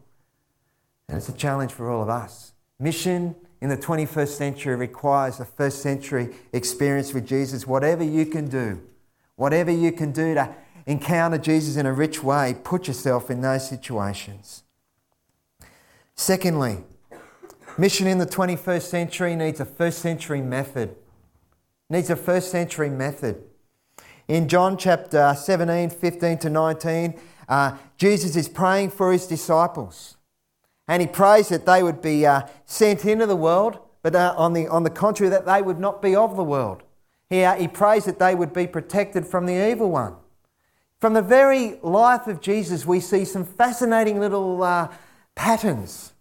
And 1.08 1.18
it's 1.18 1.30
a 1.30 1.34
challenge 1.34 1.72
for 1.72 1.90
all 1.90 2.02
of 2.02 2.10
us. 2.10 2.54
Mission 2.80 3.36
in 3.62 3.70
the 3.70 3.78
21st 3.78 4.28
century 4.28 4.76
requires 4.76 5.40
a 5.40 5.46
first 5.46 5.82
century 5.82 6.36
experience 6.54 7.14
with 7.14 7.26
Jesus. 7.26 7.66
Whatever 7.66 8.04
you 8.04 8.26
can 8.26 8.48
do, 8.48 8.82
whatever 9.36 9.72
you 9.72 9.92
can 9.92 10.12
do 10.12 10.34
to 10.34 10.54
encounter 10.86 11.38
Jesus 11.38 11.76
in 11.76 11.86
a 11.86 11.94
rich 11.94 12.24
way, 12.24 12.56
put 12.64 12.88
yourself 12.88 13.32
in 13.32 13.42
those 13.42 13.68
situations. 13.68 14.64
Secondly, 16.16 16.84
mission 17.78 18.08
in 18.08 18.18
the 18.18 18.26
21st 18.26 18.82
century 18.82 19.36
needs 19.36 19.60
a 19.60 19.66
first 19.66 20.00
century 20.00 20.42
method. 20.42 20.96
Needs 21.90 22.10
a 22.10 22.16
first 22.16 22.52
century 22.52 22.90
method. 22.90 23.44
In 24.28 24.50
John 24.50 24.78
chapter 24.78 25.34
17, 25.38 25.90
15 25.90 26.38
to 26.40 26.50
19, 26.50 27.20
uh, 27.48 27.78
Jesus 27.98 28.36
is 28.36 28.50
praying 28.50 28.90
for 28.90 29.14
his 29.14 29.26
disciples. 29.26 30.17
And 30.88 31.02
he 31.02 31.08
prays 31.08 31.50
that 31.50 31.66
they 31.66 31.84
would 31.84 32.02
be 32.02 32.26
uh, 32.26 32.44
sent 32.66 33.06
into 33.06 33.26
the 33.26 33.36
world, 33.36 33.80
but 34.02 34.16
uh, 34.16 34.34
on, 34.38 34.54
the, 34.54 34.68
on 34.68 34.84
the 34.84 34.90
contrary, 34.90 35.30
that 35.30 35.46
they 35.46 35.62
would 35.62 35.80
not 35.80 36.02
be 36.02 36.16
of 36.16 36.36
the 36.36 36.44
world. 36.44 36.84
He, 37.30 37.44
uh, 37.44 37.56
he 37.56 37.68
prays 37.68 38.06
that 38.06 38.20
they 38.20 38.36
would 38.36 38.54
be 38.54 38.68
protected 38.68 39.28
from 39.28 39.46
the 39.46 39.70
evil 39.70 39.92
one. 39.92 40.16
From 41.00 41.14
the 41.14 41.22
very 41.22 41.78
life 41.84 42.28
of 42.28 42.42
Jesus, 42.42 42.86
we 42.86 43.00
see 43.00 43.26
some 43.26 43.46
fascinating 43.46 44.20
little 44.20 44.64
uh, 44.64 44.88
patterns. 45.36 46.14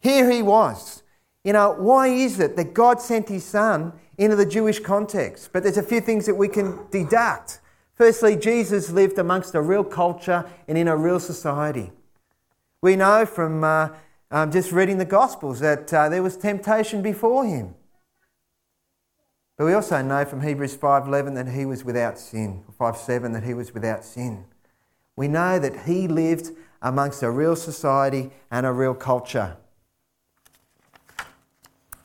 Here 0.00 0.30
he 0.30 0.42
was. 0.42 1.02
You 1.44 1.52
know, 1.52 1.76
why 1.78 2.08
is 2.08 2.40
it 2.40 2.56
that 2.56 2.74
God 2.74 3.00
sent 3.00 3.28
his 3.28 3.44
son 3.44 3.92
into 4.18 4.36
the 4.36 4.44
Jewish 4.44 4.80
context? 4.80 5.50
But 5.52 5.62
there's 5.62 5.78
a 5.78 5.82
few 5.82 6.00
things 6.00 6.26
that 6.26 6.34
we 6.34 6.48
can 6.48 6.86
deduct. 6.90 7.60
Firstly, 7.94 8.36
Jesus 8.36 8.90
lived 8.90 9.18
amongst 9.18 9.54
a 9.54 9.62
real 9.62 9.84
culture 9.84 10.44
and 10.68 10.76
in 10.76 10.88
a 10.88 10.96
real 10.96 11.20
society. 11.20 11.92
We 12.86 12.94
know 12.94 13.26
from 13.26 13.64
uh, 13.64 13.88
um, 14.30 14.52
just 14.52 14.70
reading 14.70 14.98
the 14.98 15.04
Gospels 15.04 15.58
that 15.58 15.92
uh, 15.92 16.08
there 16.08 16.22
was 16.22 16.36
temptation 16.36 17.02
before 17.02 17.44
him. 17.44 17.74
But 19.58 19.64
we 19.64 19.72
also 19.72 20.00
know 20.02 20.24
from 20.24 20.42
Hebrews 20.42 20.76
5:11 20.76 21.34
that 21.34 21.48
he 21.48 21.66
was 21.66 21.84
without 21.84 22.16
sin, 22.16 22.62
5:7 22.78 23.32
that 23.32 23.42
he 23.42 23.54
was 23.54 23.74
without 23.74 24.04
sin. 24.04 24.44
We 25.16 25.26
know 25.26 25.58
that 25.58 25.86
he 25.86 26.06
lived 26.06 26.52
amongst 26.80 27.24
a 27.24 27.30
real 27.32 27.56
society 27.56 28.30
and 28.52 28.64
a 28.64 28.70
real 28.70 28.94
culture. 28.94 29.56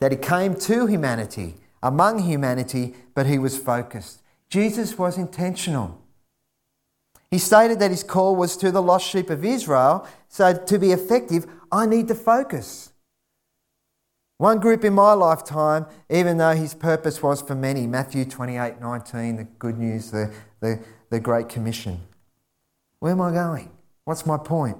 That 0.00 0.10
he 0.10 0.18
came 0.18 0.56
to 0.56 0.86
humanity, 0.88 1.58
among 1.80 2.24
humanity, 2.24 2.96
but 3.14 3.26
he 3.26 3.38
was 3.38 3.56
focused. 3.56 4.20
Jesus 4.48 4.98
was 4.98 5.16
intentional. 5.16 6.01
He 7.32 7.38
stated 7.38 7.80
that 7.80 7.90
his 7.90 8.02
call 8.02 8.36
was 8.36 8.58
to 8.58 8.70
the 8.70 8.82
lost 8.82 9.08
sheep 9.08 9.30
of 9.30 9.42
Israel. 9.42 10.06
So, 10.28 10.54
to 10.54 10.78
be 10.78 10.92
effective, 10.92 11.46
I 11.72 11.86
need 11.86 12.06
to 12.08 12.14
focus. 12.14 12.92
One 14.36 14.60
group 14.60 14.84
in 14.84 14.92
my 14.92 15.14
lifetime, 15.14 15.86
even 16.10 16.36
though 16.36 16.54
his 16.54 16.74
purpose 16.74 17.22
was 17.22 17.40
for 17.40 17.54
many. 17.54 17.86
Matthew 17.86 18.26
28 18.26 18.82
19, 18.82 19.36
the 19.36 19.44
good 19.44 19.78
news, 19.78 20.10
the, 20.10 20.30
the, 20.60 20.78
the 21.08 21.20
Great 21.20 21.48
Commission. 21.48 22.02
Where 22.98 23.12
am 23.12 23.22
I 23.22 23.32
going? 23.32 23.70
What's 24.04 24.26
my 24.26 24.36
point? 24.36 24.76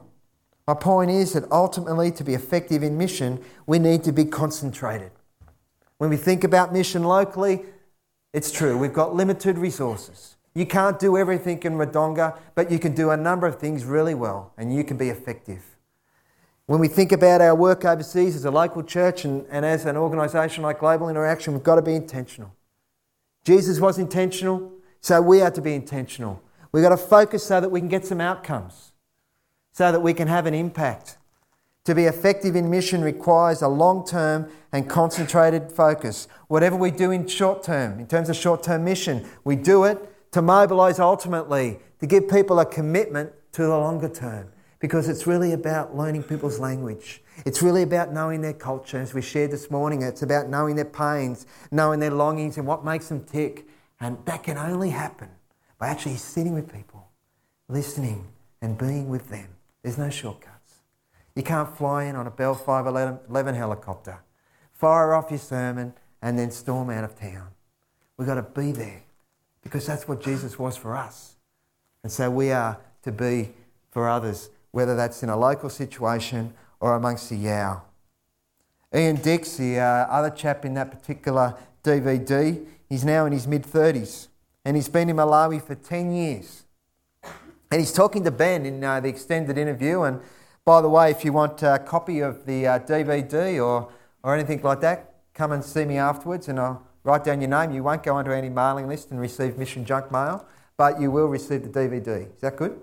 My 0.68 0.74
point 0.74 1.10
is 1.10 1.32
that 1.32 1.50
ultimately, 1.50 2.10
to 2.12 2.22
be 2.22 2.34
effective 2.34 2.82
in 2.82 2.98
mission, 2.98 3.42
we 3.66 3.78
need 3.78 4.04
to 4.04 4.12
be 4.12 4.26
concentrated. 4.26 5.12
When 5.96 6.10
we 6.10 6.18
think 6.18 6.44
about 6.44 6.70
mission 6.70 7.02
locally, 7.02 7.64
it's 8.34 8.52
true, 8.52 8.76
we've 8.76 8.92
got 8.92 9.14
limited 9.14 9.56
resources. 9.56 10.36
You 10.54 10.66
can't 10.66 10.98
do 10.98 11.16
everything 11.16 11.62
in 11.62 11.74
Wodonga, 11.74 12.38
but 12.54 12.70
you 12.70 12.78
can 12.78 12.94
do 12.94 13.10
a 13.10 13.16
number 13.16 13.46
of 13.46 13.58
things 13.58 13.84
really 13.84 14.14
well 14.14 14.52
and 14.58 14.74
you 14.74 14.84
can 14.84 14.96
be 14.96 15.08
effective. 15.08 15.64
When 16.66 16.78
we 16.78 16.88
think 16.88 17.10
about 17.10 17.40
our 17.40 17.54
work 17.54 17.84
overseas 17.84 18.36
as 18.36 18.44
a 18.44 18.50
local 18.50 18.82
church 18.82 19.24
and, 19.24 19.46
and 19.50 19.64
as 19.64 19.84
an 19.84 19.96
organisation 19.96 20.62
like 20.62 20.78
Global 20.78 21.08
Interaction, 21.08 21.54
we've 21.54 21.62
got 21.62 21.76
to 21.76 21.82
be 21.82 21.94
intentional. 21.94 22.54
Jesus 23.44 23.80
was 23.80 23.98
intentional, 23.98 24.72
so 25.00 25.20
we 25.20 25.40
are 25.40 25.50
to 25.50 25.60
be 25.60 25.74
intentional. 25.74 26.40
We've 26.70 26.82
got 26.82 26.90
to 26.90 26.96
focus 26.96 27.44
so 27.44 27.60
that 27.60 27.70
we 27.70 27.80
can 27.80 27.88
get 27.88 28.06
some 28.06 28.20
outcomes, 28.20 28.92
so 29.72 29.90
that 29.90 30.00
we 30.00 30.14
can 30.14 30.28
have 30.28 30.46
an 30.46 30.54
impact. 30.54 31.18
To 31.86 31.94
be 31.96 32.04
effective 32.04 32.54
in 32.54 32.70
mission 32.70 33.02
requires 33.02 33.60
a 33.60 33.68
long 33.68 34.06
term 34.06 34.48
and 34.70 34.88
concentrated 34.88 35.72
focus. 35.72 36.28
Whatever 36.46 36.76
we 36.76 36.92
do 36.92 37.10
in 37.10 37.26
short 37.26 37.64
term, 37.64 37.98
in 37.98 38.06
terms 38.06 38.28
of 38.28 38.36
short 38.36 38.62
term 38.62 38.84
mission, 38.84 39.28
we 39.42 39.56
do 39.56 39.82
it 39.84 40.11
to 40.32 40.42
mobilise 40.42 40.98
ultimately, 40.98 41.78
to 42.00 42.06
give 42.06 42.28
people 42.28 42.58
a 42.58 42.66
commitment 42.66 43.32
to 43.52 43.62
the 43.62 43.68
longer 43.68 44.08
term. 44.08 44.48
Because 44.80 45.08
it's 45.08 45.28
really 45.28 45.52
about 45.52 45.96
learning 45.96 46.24
people's 46.24 46.58
language. 46.58 47.22
It's 47.46 47.62
really 47.62 47.82
about 47.82 48.12
knowing 48.12 48.40
their 48.40 48.52
culture. 48.52 48.98
As 48.98 49.14
we 49.14 49.22
shared 49.22 49.52
this 49.52 49.70
morning, 49.70 50.02
it's 50.02 50.22
about 50.22 50.48
knowing 50.48 50.74
their 50.74 50.84
pains, 50.84 51.46
knowing 51.70 52.00
their 52.00 52.10
longings, 52.10 52.58
and 52.58 52.66
what 52.66 52.84
makes 52.84 53.08
them 53.08 53.22
tick. 53.22 53.68
And 54.00 54.18
that 54.24 54.42
can 54.42 54.58
only 54.58 54.90
happen 54.90 55.28
by 55.78 55.86
actually 55.86 56.16
sitting 56.16 56.52
with 56.52 56.72
people, 56.72 57.06
listening, 57.68 58.26
and 58.60 58.76
being 58.76 59.08
with 59.08 59.28
them. 59.28 59.50
There's 59.84 59.98
no 59.98 60.10
shortcuts. 60.10 60.78
You 61.36 61.44
can't 61.44 61.76
fly 61.76 62.04
in 62.04 62.16
on 62.16 62.26
a 62.26 62.30
Bell 62.30 62.54
511 62.56 63.54
helicopter, 63.54 64.18
fire 64.72 65.14
off 65.14 65.30
your 65.30 65.38
sermon, 65.38 65.94
and 66.20 66.36
then 66.36 66.50
storm 66.50 66.90
out 66.90 67.04
of 67.04 67.16
town. 67.16 67.48
We've 68.16 68.26
got 68.26 68.34
to 68.34 68.42
be 68.42 68.72
there 68.72 69.02
because 69.62 69.86
that's 69.86 70.08
what 70.08 70.22
Jesus 70.22 70.58
was 70.58 70.76
for 70.76 70.96
us. 70.96 71.36
And 72.02 72.10
so 72.10 72.30
we 72.30 72.50
are 72.50 72.78
to 73.02 73.12
be 73.12 73.50
for 73.90 74.08
others, 74.08 74.50
whether 74.70 74.96
that's 74.96 75.22
in 75.22 75.28
a 75.28 75.36
local 75.36 75.70
situation 75.70 76.52
or 76.80 76.94
amongst 76.94 77.30
the 77.30 77.36
Yao. 77.36 77.82
Ian 78.94 79.16
Dix, 79.16 79.56
the 79.56 79.78
uh, 79.78 80.06
other 80.10 80.30
chap 80.30 80.64
in 80.64 80.74
that 80.74 80.90
particular 80.90 81.56
DVD, 81.82 82.64
he's 82.88 83.04
now 83.04 83.24
in 83.26 83.32
his 83.32 83.46
mid 83.46 83.62
30s 83.62 84.28
and 84.64 84.76
he's 84.76 84.88
been 84.88 85.08
in 85.08 85.16
Malawi 85.16 85.62
for 85.62 85.74
10 85.74 86.12
years. 86.12 86.64
And 87.70 87.80
he's 87.80 87.92
talking 87.92 88.22
to 88.24 88.30
Ben 88.30 88.66
in 88.66 88.84
uh, 88.84 89.00
the 89.00 89.08
extended 89.08 89.56
interview. 89.56 90.02
And 90.02 90.20
by 90.64 90.82
the 90.82 90.88
way, 90.88 91.10
if 91.10 91.24
you 91.24 91.32
want 91.32 91.62
a 91.62 91.78
copy 91.78 92.20
of 92.20 92.44
the 92.44 92.66
uh, 92.66 92.78
DVD 92.80 93.64
or, 93.64 93.90
or 94.22 94.34
anything 94.34 94.60
like 94.62 94.80
that, 94.82 95.14
come 95.32 95.52
and 95.52 95.64
see 95.64 95.84
me 95.86 95.96
afterwards 95.96 96.48
and 96.48 96.60
I'll 96.60 96.86
write 97.04 97.24
down 97.24 97.40
your 97.40 97.50
name. 97.50 97.72
You 97.72 97.82
won't 97.82 98.02
go 98.02 98.16
onto 98.16 98.30
any 98.30 98.48
mailing 98.48 98.88
list 98.88 99.10
and 99.10 99.20
receive 99.20 99.58
mission 99.58 99.84
junk 99.84 100.10
mail, 100.10 100.46
but 100.76 101.00
you 101.00 101.10
will 101.10 101.26
receive 101.26 101.62
the 101.62 101.68
DVD. 101.68 102.32
Is 102.34 102.40
that 102.40 102.56
good? 102.56 102.80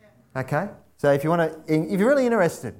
Yeah. 0.00 0.40
Okay. 0.40 0.68
So 0.96 1.12
if 1.12 1.22
you 1.22 1.30
want 1.30 1.66
to, 1.66 1.72
if 1.72 2.00
you're 2.00 2.08
really 2.08 2.26
interested 2.26 2.74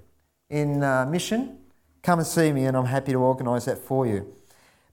in 0.50 0.82
uh, 0.82 1.06
mission, 1.06 1.58
come 2.02 2.18
and 2.18 2.26
see 2.26 2.52
me, 2.52 2.64
and 2.64 2.76
I'm 2.76 2.86
happy 2.86 3.12
to 3.12 3.18
organise 3.18 3.66
that 3.66 3.78
for 3.78 4.06
you. 4.06 4.34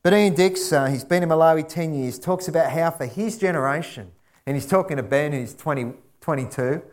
But 0.04 0.14
Ian 0.14 0.36
Dix, 0.36 0.72
uh, 0.72 0.86
he's 0.86 1.04
been 1.04 1.24
in 1.24 1.30
Malawi 1.30 1.68
10 1.68 1.94
years, 1.96 2.20
talks 2.20 2.48
about 2.48 2.72
how 2.72 2.92
for 2.92 3.08
his 3.08 3.40
generation, 3.40 4.12
and 4.46 4.56
he's 4.56 4.68
talking 4.68 4.98
to 4.98 5.04
Ben, 5.04 5.32
who's 5.32 5.56
20, 5.56 5.94
22, 6.22 6.84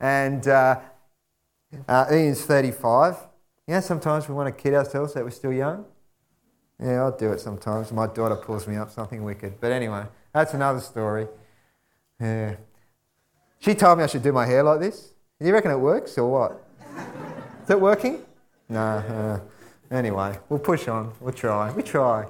and 0.00 0.48
uh, 0.48 0.80
uh, 1.86 2.06
Ian's 2.10 2.42
35. 2.44 3.16
You 3.68 3.74
know, 3.74 3.80
sometimes 3.80 4.28
we 4.28 4.34
want 4.34 4.48
to 4.48 4.62
kid 4.62 4.74
ourselves 4.74 5.14
that 5.14 5.22
we're 5.22 5.30
still 5.30 5.52
young. 5.52 5.84
Yeah, 6.82 7.02
I'll 7.02 7.16
do 7.16 7.32
it 7.32 7.40
sometimes. 7.40 7.90
My 7.90 8.06
daughter 8.06 8.36
pulls 8.36 8.66
me 8.66 8.76
up 8.76 8.90
something 8.90 9.24
wicked. 9.24 9.60
But 9.60 9.72
anyway, 9.72 10.04
that's 10.32 10.54
another 10.54 10.80
story. 10.80 11.26
Yeah. 12.20 12.56
She 13.58 13.74
told 13.74 13.98
me 13.98 14.04
I 14.04 14.06
should 14.06 14.22
do 14.22 14.32
my 14.32 14.46
hair 14.46 14.62
like 14.62 14.80
this. 14.80 15.14
Do 15.40 15.46
you 15.46 15.54
reckon 15.54 15.70
it 15.70 15.78
works 15.78 16.16
or 16.18 16.30
what? 16.30 16.66
Is 17.64 17.70
it 17.70 17.80
working? 17.80 18.22
No. 18.68 18.80
Uh, 18.80 19.40
anyway, 19.94 20.38
we'll 20.48 20.58
push 20.58 20.88
on. 20.88 21.12
We'll 21.20 21.32
try. 21.32 21.72
We 21.72 21.82
try. 21.82 22.26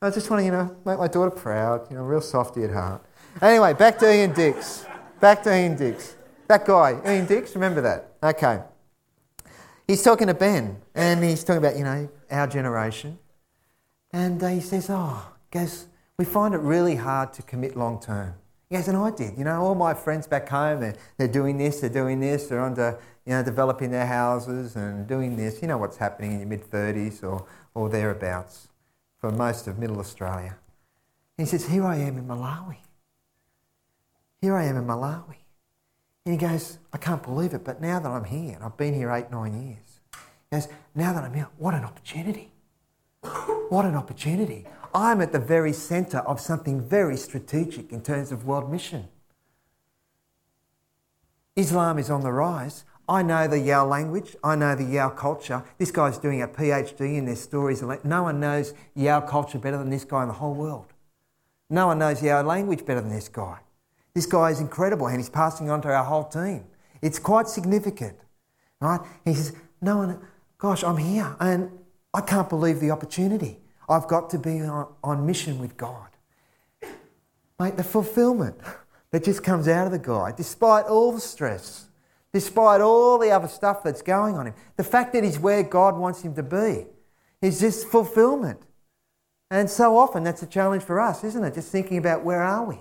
I 0.00 0.10
just 0.10 0.30
want 0.30 0.40
to, 0.40 0.44
you 0.44 0.52
know, 0.52 0.76
make 0.84 0.98
my 0.98 1.08
daughter 1.08 1.30
proud. 1.30 1.90
You 1.90 1.96
know, 1.96 2.02
real 2.02 2.20
softy 2.20 2.64
at 2.64 2.70
heart. 2.70 3.02
Anyway, 3.40 3.72
back 3.74 3.98
to 3.98 4.12
Ian 4.12 4.32
Dix. 4.32 4.84
Back 5.20 5.42
to 5.44 5.56
Ian 5.56 5.76
Dix. 5.76 6.14
That 6.46 6.64
guy, 6.64 7.00
Ian 7.04 7.26
Dix, 7.26 7.54
remember 7.54 7.80
that? 7.80 8.12
Okay. 8.22 8.60
He's 9.86 10.02
talking 10.02 10.26
to 10.28 10.34
Ben, 10.34 10.76
and 10.94 11.22
he's 11.24 11.42
talking 11.42 11.58
about, 11.58 11.76
you 11.76 11.84
know, 11.84 12.08
our 12.30 12.46
generation. 12.46 13.18
And 14.12 14.42
uh, 14.42 14.48
he 14.48 14.60
says, 14.60 14.88
Oh, 14.90 15.32
goes, 15.50 15.86
we 16.16 16.24
find 16.24 16.54
it 16.54 16.60
really 16.60 16.96
hard 16.96 17.32
to 17.34 17.42
commit 17.42 17.76
long 17.76 18.00
term. 18.00 18.34
He 18.68 18.76
goes, 18.76 18.88
and 18.88 18.98
I 18.98 19.10
did. 19.10 19.38
You 19.38 19.44
know, 19.44 19.62
all 19.62 19.74
my 19.74 19.94
friends 19.94 20.26
back 20.26 20.48
home, 20.48 20.80
they're, 20.80 20.96
they're 21.16 21.28
doing 21.28 21.56
this, 21.56 21.80
they're 21.80 21.88
doing 21.88 22.20
this, 22.20 22.48
they're 22.48 22.62
under, 22.62 22.98
you 23.24 23.32
know, 23.32 23.42
developing 23.42 23.90
their 23.90 24.06
houses 24.06 24.76
and 24.76 25.06
doing 25.06 25.36
this. 25.36 25.62
You 25.62 25.68
know 25.68 25.78
what's 25.78 25.96
happening 25.96 26.32
in 26.32 26.40
your 26.40 26.48
mid 26.48 26.70
30s 26.70 27.22
or, 27.22 27.46
or 27.74 27.88
thereabouts 27.88 28.68
for 29.18 29.30
most 29.30 29.66
of 29.68 29.78
middle 29.78 29.98
Australia. 29.98 30.56
And 31.38 31.46
he 31.46 31.50
says, 31.50 31.68
Here 31.68 31.84
I 31.84 31.96
am 31.96 32.18
in 32.18 32.26
Malawi. 32.26 32.76
Here 34.42 34.54
I 34.54 34.64
am 34.64 34.76
in 34.76 34.84
Malawi. 34.84 35.36
And 36.26 36.38
he 36.38 36.46
goes, 36.46 36.78
I 36.92 36.98
can't 36.98 37.22
believe 37.22 37.54
it, 37.54 37.64
but 37.64 37.80
now 37.80 38.00
that 38.00 38.08
I'm 38.08 38.24
here, 38.24 38.54
and 38.54 38.62
I've 38.62 38.76
been 38.76 38.92
here 38.92 39.10
eight, 39.10 39.30
nine 39.30 39.66
years, 39.66 40.00
he 40.50 40.56
goes, 40.56 40.68
Now 40.94 41.14
that 41.14 41.24
I'm 41.24 41.32
here, 41.32 41.48
what 41.56 41.74
an 41.74 41.84
opportunity. 41.84 42.52
What 43.22 43.84
an 43.84 43.94
opportunity. 43.94 44.66
I'm 44.94 45.20
at 45.20 45.32
the 45.32 45.38
very 45.38 45.72
centre 45.72 46.18
of 46.18 46.40
something 46.40 46.80
very 46.80 47.16
strategic 47.16 47.92
in 47.92 48.00
terms 48.00 48.32
of 48.32 48.46
world 48.46 48.70
mission. 48.70 49.08
Islam 51.56 51.98
is 51.98 52.08
on 52.08 52.22
the 52.22 52.32
rise. 52.32 52.84
I 53.08 53.22
know 53.22 53.48
the 53.48 53.58
Yao 53.58 53.86
language. 53.86 54.36
I 54.44 54.54
know 54.54 54.74
the 54.74 54.84
Yao 54.84 55.10
culture. 55.10 55.64
This 55.78 55.90
guy's 55.90 56.18
doing 56.18 56.42
a 56.42 56.48
PhD 56.48 57.16
in 57.16 57.26
their 57.26 57.36
stories. 57.36 57.82
No 58.04 58.22
one 58.22 58.38
knows 58.38 58.74
Yao 58.94 59.20
culture 59.20 59.58
better 59.58 59.78
than 59.78 59.90
this 59.90 60.04
guy 60.04 60.22
in 60.22 60.28
the 60.28 60.34
whole 60.34 60.54
world. 60.54 60.92
No 61.70 61.88
one 61.88 61.98
knows 61.98 62.22
Yao 62.22 62.42
language 62.42 62.84
better 62.86 63.00
than 63.00 63.10
this 63.10 63.28
guy. 63.28 63.58
This 64.14 64.26
guy 64.26 64.50
is 64.50 64.60
incredible 64.60 65.06
and 65.06 65.16
he's 65.16 65.30
passing 65.30 65.70
on 65.70 65.82
to 65.82 65.88
our 65.88 66.04
whole 66.04 66.24
team. 66.24 66.64
It's 67.02 67.18
quite 67.18 67.48
significant, 67.48 68.18
right? 68.80 69.00
He 69.24 69.34
says, 69.34 69.54
No 69.80 69.98
one, 69.98 70.20
gosh, 70.58 70.82
I'm 70.82 70.96
here 70.96 71.36
and 71.40 71.70
I 72.14 72.20
can't 72.20 72.48
believe 72.48 72.80
the 72.80 72.90
opportunity. 72.90 73.58
I've 73.88 74.06
got 74.08 74.30
to 74.30 74.38
be 74.38 74.60
on, 74.60 74.92
on 75.02 75.26
mission 75.26 75.58
with 75.58 75.76
God. 75.76 76.08
Mate, 77.58 77.76
the 77.76 77.84
fulfillment 77.84 78.58
that 79.10 79.24
just 79.24 79.42
comes 79.42 79.68
out 79.68 79.86
of 79.86 79.92
the 79.92 79.98
guy, 79.98 80.32
despite 80.36 80.84
all 80.86 81.12
the 81.12 81.20
stress, 81.20 81.88
despite 82.32 82.80
all 82.80 83.18
the 83.18 83.30
other 83.30 83.48
stuff 83.48 83.82
that's 83.82 84.02
going 84.02 84.36
on 84.36 84.46
him, 84.46 84.54
the 84.76 84.84
fact 84.84 85.12
that 85.12 85.24
he's 85.24 85.38
where 85.38 85.62
God 85.62 85.96
wants 85.96 86.22
him 86.22 86.34
to 86.34 86.42
be 86.42 86.86
is 87.40 87.60
just 87.60 87.88
fulfillment. 87.88 88.60
And 89.50 89.68
so 89.68 89.96
often 89.96 90.24
that's 90.24 90.42
a 90.42 90.46
challenge 90.46 90.82
for 90.82 91.00
us, 91.00 91.24
isn't 91.24 91.42
it? 91.42 91.54
Just 91.54 91.72
thinking 91.72 91.98
about 91.98 92.22
where 92.24 92.42
are 92.42 92.64
we? 92.64 92.78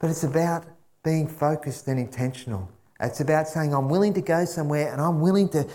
But 0.00 0.10
it's 0.10 0.24
about 0.24 0.64
being 1.04 1.28
focused 1.28 1.86
and 1.86 1.98
intentional. 1.98 2.68
It's 3.00 3.20
about 3.20 3.46
saying, 3.46 3.72
I'm 3.72 3.88
willing 3.88 4.14
to 4.14 4.20
go 4.20 4.44
somewhere 4.44 4.92
and 4.92 5.00
I'm 5.00 5.20
willing 5.20 5.48
to 5.50 5.66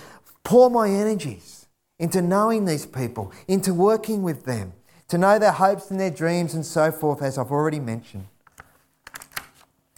pour 0.50 0.72
my 0.72 0.90
energies 0.90 1.68
into 2.00 2.24
knowing 2.24 2.66
these 2.66 2.84
people, 2.84 3.32
into 3.48 3.72
working 3.72 4.24
with 4.24 4.46
them, 4.46 4.74
to 5.08 5.16
know 5.16 5.38
their 5.38 5.52
hopes 5.52 5.92
and 5.92 6.00
their 6.00 6.10
dreams 6.10 6.56
and 6.56 6.66
so 6.66 6.92
forth, 6.92 7.22
as 7.22 7.38
I've 7.38 7.52
already 7.52 7.80
mentioned. 7.80 8.26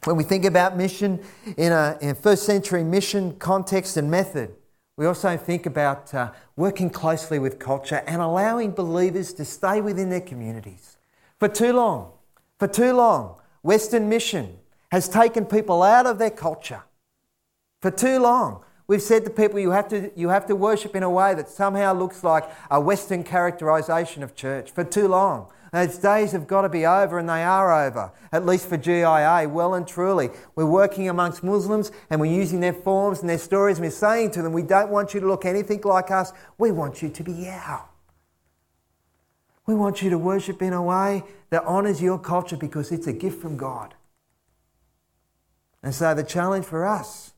When 0.04 0.18
we 0.18 0.26
think 0.26 0.44
about 0.44 0.76
mission 0.76 1.24
in 1.56 1.72
a, 1.72 1.98
in 2.02 2.10
a 2.10 2.16
first 2.16 2.44
century 2.44 2.84
mission 2.84 3.38
context 3.38 3.96
and 3.96 4.12
method, 4.12 4.54
we 4.98 5.06
also 5.06 5.38
think 5.38 5.66
about 5.66 6.14
uh, 6.14 6.34
working 6.58 6.90
closely 6.90 7.40
with 7.40 7.58
culture 7.58 8.04
and 8.06 8.22
allowing 8.22 8.72
believers 8.72 9.32
to 9.36 9.46
stay 9.46 9.80
within 9.80 10.10
their 10.10 10.20
communities. 10.20 10.98
For 11.40 11.48
too 11.48 11.72
long, 11.72 12.12
for 12.60 12.68
too 12.68 12.92
long, 12.92 13.38
Western 13.62 14.10
mission 14.10 14.58
has 14.92 15.08
taken 15.08 15.46
people 15.46 15.82
out 15.82 16.08
of 16.08 16.20
their 16.20 16.30
culture. 16.30 16.84
For 17.82 17.90
too 17.90 18.20
long, 18.20 18.66
We've 18.88 19.02
said 19.02 19.24
to 19.26 19.30
people 19.30 19.60
you 19.60 19.72
have 19.72 19.88
to, 19.89 20.12
you 20.15 20.30
have 20.30 20.46
to 20.48 20.56
worship 20.56 20.96
in 20.96 21.04
a 21.04 21.10
way 21.10 21.34
that 21.36 21.50
somehow 21.50 21.94
looks 21.94 22.24
like 22.24 22.50
a 22.70 22.80
Western 22.80 23.24
characterization 23.24 24.24
of 24.24 24.36
church 24.36 24.72
for 24.72 24.84
too 24.84 25.08
long. 25.08 25.48
Those 25.72 25.98
days 25.98 26.34
have 26.34 26.48
got 26.48 26.63
to 26.63 26.70
be 26.70 26.86
over, 26.86 27.17
and 27.17 27.30
they 27.30 27.44
are 27.44 27.88
over, 27.88 28.12
at 28.34 28.46
least 28.46 28.67
for 28.67 28.76
GIA, 28.76 29.48
well 29.50 29.74
and 29.74 29.88
truly. 29.88 30.30
We're 30.54 30.65
working 30.65 31.08
amongst 31.08 31.44
Muslims 31.44 31.94
and 32.10 32.20
we're 32.20 32.34
using 32.34 32.60
their 32.60 32.74
forms 32.74 33.22
and 33.22 33.30
their 33.30 33.38
stories, 33.38 33.78
and 33.78 33.86
we're 33.86 33.91
saying 33.91 34.32
to 34.32 34.41
them, 34.41 34.52
We 34.52 34.63
don't 34.63 34.89
want 34.89 35.13
you 35.13 35.22
to 35.22 35.28
look 35.28 35.46
anything 35.46 35.82
like 35.82 36.12
us, 36.12 36.34
we 36.58 36.72
want 36.72 37.02
you 37.02 37.10
to 37.10 37.24
be 37.24 37.48
our. 37.48 37.86
We 39.65 39.76
want 39.76 40.02
you 40.02 40.10
to 40.10 40.17
worship 40.17 40.62
in 40.62 40.74
a 40.74 40.84
way 40.84 41.24
that 41.52 41.63
honours 41.63 42.02
your 42.02 42.20
culture 42.20 42.58
because 42.58 42.91
it's 42.91 43.08
a 43.08 43.13
gift 43.13 43.41
from 43.41 43.56
God. 43.56 43.94
And 45.82 45.96
so 45.96 46.13
the 46.13 46.24
challenge 46.24 46.65
for 46.65 46.86
us 46.86 47.32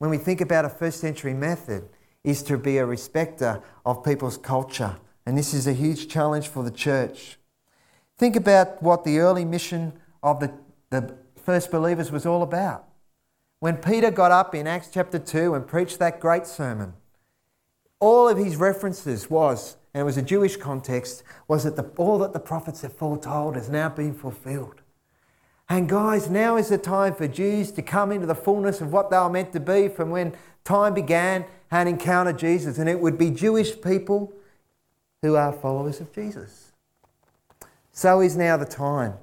when 0.00 0.08
we 0.08 0.16
think 0.16 0.40
about 0.40 0.64
a 0.64 0.70
first 0.70 0.98
century 0.98 1.34
method 1.34 1.86
is 2.24 2.42
to 2.42 2.56
be 2.56 2.78
a 2.78 2.86
respecter 2.86 3.62
of 3.84 4.02
people's 4.02 4.38
culture. 4.38 4.96
And 5.26 5.36
this 5.36 5.52
is 5.52 5.66
a 5.66 5.74
huge 5.74 6.08
challenge 6.08 6.48
for 6.48 6.64
the 6.64 6.70
church. 6.70 7.38
Think 8.16 8.34
about 8.34 8.82
what 8.82 9.04
the 9.04 9.18
early 9.18 9.44
mission 9.44 9.92
of 10.22 10.40
the, 10.40 10.54
the 10.88 11.14
first 11.44 11.70
believers 11.70 12.10
was 12.10 12.24
all 12.24 12.42
about. 12.42 12.86
When 13.58 13.76
Peter 13.76 14.10
got 14.10 14.30
up 14.30 14.54
in 14.54 14.66
Acts 14.66 14.88
chapter 14.90 15.18
2 15.18 15.54
and 15.54 15.66
preached 15.66 15.98
that 15.98 16.18
great 16.18 16.46
sermon, 16.46 16.94
all 17.98 18.26
of 18.26 18.38
his 18.38 18.56
references 18.56 19.28
was, 19.28 19.76
and 19.92 20.00
it 20.00 20.04
was 20.04 20.16
a 20.16 20.22
Jewish 20.22 20.56
context, 20.56 21.22
was 21.46 21.64
that 21.64 21.76
the, 21.76 21.84
all 21.98 22.18
that 22.20 22.32
the 22.32 22.40
prophets 22.40 22.80
have 22.80 22.94
foretold 22.94 23.54
has 23.54 23.68
now 23.68 23.90
been 23.90 24.14
fulfilled. 24.14 24.79
And 25.70 25.88
guys, 25.88 26.28
now 26.28 26.56
is 26.56 26.68
the 26.68 26.78
time 26.78 27.14
for 27.14 27.28
Jews 27.28 27.70
to 27.72 27.82
come 27.82 28.10
into 28.10 28.26
the 28.26 28.34
fullness 28.34 28.80
of 28.80 28.92
what 28.92 29.08
they 29.08 29.16
were 29.16 29.30
meant 29.30 29.52
to 29.52 29.60
be 29.60 29.86
from 29.86 30.10
when 30.10 30.34
time 30.64 30.94
began 30.94 31.44
and 31.70 31.88
encounter 31.88 32.32
Jesus. 32.32 32.76
And 32.76 32.88
it 32.88 32.98
would 32.98 33.16
be 33.16 33.30
Jewish 33.30 33.80
people 33.80 34.32
who 35.22 35.36
are 35.36 35.52
followers 35.52 36.00
of 36.00 36.12
Jesus. 36.12 36.72
So 37.92 38.20
is 38.20 38.36
now 38.36 38.56
the 38.56 38.64
time 38.64 39.14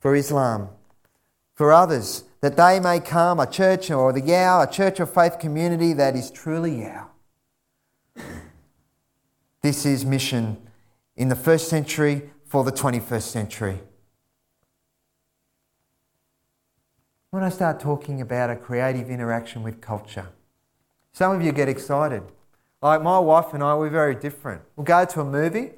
for 0.00 0.16
Islam, 0.16 0.70
for 1.54 1.70
others, 1.70 2.24
that 2.40 2.56
they 2.56 2.80
may 2.80 2.98
come 2.98 3.38
a 3.38 3.46
church 3.46 3.90
or 3.90 4.10
the 4.14 4.22
Yao, 4.22 4.62
a 4.62 4.66
church 4.66 5.00
of 5.00 5.12
faith 5.12 5.38
community 5.38 5.92
that 5.92 6.16
is 6.16 6.30
truly 6.30 6.80
Yao. 6.80 7.10
This 9.60 9.84
is 9.84 10.06
mission 10.06 10.56
in 11.14 11.28
the 11.28 11.36
first 11.36 11.68
century 11.68 12.30
for 12.46 12.64
the 12.64 12.72
21st 12.72 13.22
century. 13.22 13.80
When 17.32 17.42
I 17.42 17.48
start 17.48 17.80
talking 17.80 18.20
about 18.20 18.50
a 18.50 18.56
creative 18.56 19.08
interaction 19.08 19.62
with 19.62 19.80
culture, 19.80 20.28
some 21.14 21.34
of 21.34 21.40
you 21.40 21.50
get 21.50 21.66
excited. 21.66 22.22
Like 22.82 23.00
my 23.02 23.18
wife 23.20 23.54
and 23.54 23.62
I, 23.62 23.74
we're 23.74 23.88
very 23.88 24.14
different. 24.14 24.60
We'll 24.76 24.84
go 24.84 25.06
to 25.06 25.20
a 25.22 25.24
movie 25.24 25.70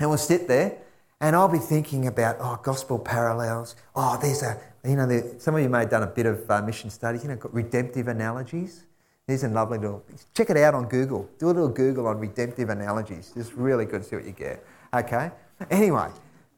and 0.00 0.08
we'll 0.10 0.18
sit 0.18 0.48
there 0.48 0.78
and 1.20 1.36
I'll 1.36 1.46
be 1.46 1.60
thinking 1.60 2.08
about, 2.08 2.38
oh, 2.40 2.58
gospel 2.60 2.98
parallels. 2.98 3.76
Oh, 3.94 4.18
there's 4.20 4.42
a, 4.42 4.60
you 4.84 4.96
know, 4.96 5.06
there, 5.06 5.38
some 5.38 5.54
of 5.54 5.62
you 5.62 5.68
may 5.68 5.78
have 5.78 5.90
done 5.90 6.02
a 6.02 6.08
bit 6.08 6.26
of 6.26 6.50
uh, 6.50 6.60
mission 6.60 6.90
studies, 6.90 7.22
you 7.22 7.28
know, 7.28 7.38
redemptive 7.52 8.08
analogies. 8.08 8.84
There's 9.28 9.44
a 9.44 9.48
lovely 9.48 9.78
little, 9.78 10.04
check 10.34 10.50
it 10.50 10.56
out 10.56 10.74
on 10.74 10.88
Google. 10.88 11.30
Do 11.38 11.46
a 11.46 11.54
little 11.54 11.68
Google 11.68 12.08
on 12.08 12.18
redemptive 12.18 12.68
analogies. 12.68 13.32
It's 13.36 13.52
really 13.52 13.84
good 13.84 14.02
to 14.02 14.08
see 14.08 14.16
what 14.16 14.24
you 14.24 14.32
get. 14.32 14.66
Okay? 14.92 15.30
Anyway, 15.70 16.08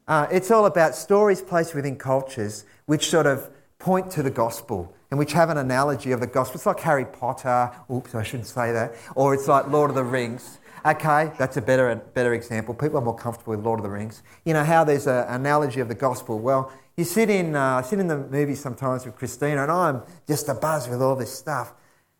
uh, 0.07 0.25
it's 0.31 0.49
all 0.49 0.65
about 0.65 0.95
stories 0.95 1.39
placed 1.39 1.75
within 1.75 1.97
cultures 1.97 2.65
which 2.87 3.07
sort 3.07 3.27
of 3.27 3.51
point 3.81 4.11
to 4.11 4.23
the 4.23 4.31
gospel 4.31 4.93
and 5.09 5.19
which 5.19 5.33
have 5.33 5.49
an 5.49 5.57
analogy 5.57 6.11
of 6.11 6.19
the 6.21 6.27
gospel. 6.27 6.55
It's 6.55 6.65
like 6.65 6.79
Harry 6.79 7.05
Potter. 7.05 7.71
Oops, 7.91 8.15
I 8.15 8.23
shouldn't 8.23 8.47
say 8.47 8.71
that. 8.71 8.95
Or 9.15 9.33
it's 9.33 9.47
like 9.47 9.67
Lord 9.67 9.89
of 9.89 9.95
the 9.95 10.03
Rings. 10.03 10.59
Okay, 10.85 11.31
that's 11.37 11.57
a 11.57 11.61
better, 11.61 11.93
better 12.13 12.33
example. 12.33 12.73
People 12.73 12.97
are 12.99 13.03
more 13.03 13.15
comfortable 13.15 13.55
with 13.55 13.65
Lord 13.65 13.79
of 13.79 13.83
the 13.83 13.89
Rings. 13.89 14.23
You 14.45 14.53
know 14.53 14.63
how 14.63 14.83
there's 14.83 15.07
an 15.07 15.25
analogy 15.27 15.79
of 15.79 15.87
the 15.89 15.95
gospel. 15.95 16.39
Well, 16.39 16.71
you 16.95 17.03
sit 17.03 17.29
in, 17.29 17.55
uh, 17.55 17.81
sit 17.81 17.99
in 17.99 18.07
the 18.07 18.17
movie 18.17 18.55
sometimes 18.55 19.05
with 19.05 19.15
Christina, 19.15 19.63
and 19.63 19.71
I'm 19.71 20.03
just 20.27 20.47
a 20.47 20.53
buzz 20.53 20.87
with 20.87 21.01
all 21.01 21.15
this 21.15 21.33
stuff. 21.33 21.73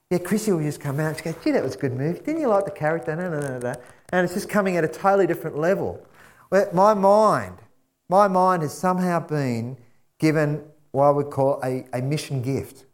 Yeah, 0.10 0.17
Chrissy 0.17 0.52
will 0.52 0.62
just 0.62 0.82
come 0.82 1.00
out 1.00 1.08
and 1.08 1.17
she 1.17 1.24
goes, 1.24 1.36
gee, 1.43 1.52
that 1.52 1.63
was 1.63 1.76
a 1.76 1.78
good 1.78 1.93
movie. 1.93 2.19
Didn't 2.19 2.41
you 2.41 2.50
like 2.50 2.65
the 2.65 2.71
character? 2.71 3.15
No, 3.15 3.30
no, 3.30 3.39
no, 3.39 3.60
no. 3.60 3.74
And 4.10 4.26
it's 4.26 4.34
just 4.34 4.50
coming 4.50 4.76
at 4.78 4.84
a 4.84 4.88
totally 4.88 5.26
different 5.26 5.58
level. 5.58 6.06
Well, 6.50 6.67
my 6.74 6.93
mind, 6.93 7.60
my 8.10 8.28
mind 8.28 8.63
has 8.63 8.78
somehow 8.78 9.21
been 9.21 9.78
given 10.19 10.63
what 10.91 11.06
I 11.06 11.10
would 11.12 11.30
call 11.30 11.60
a, 11.63 11.86
a 11.93 12.01
mission 12.01 12.41
gift. 12.41 12.86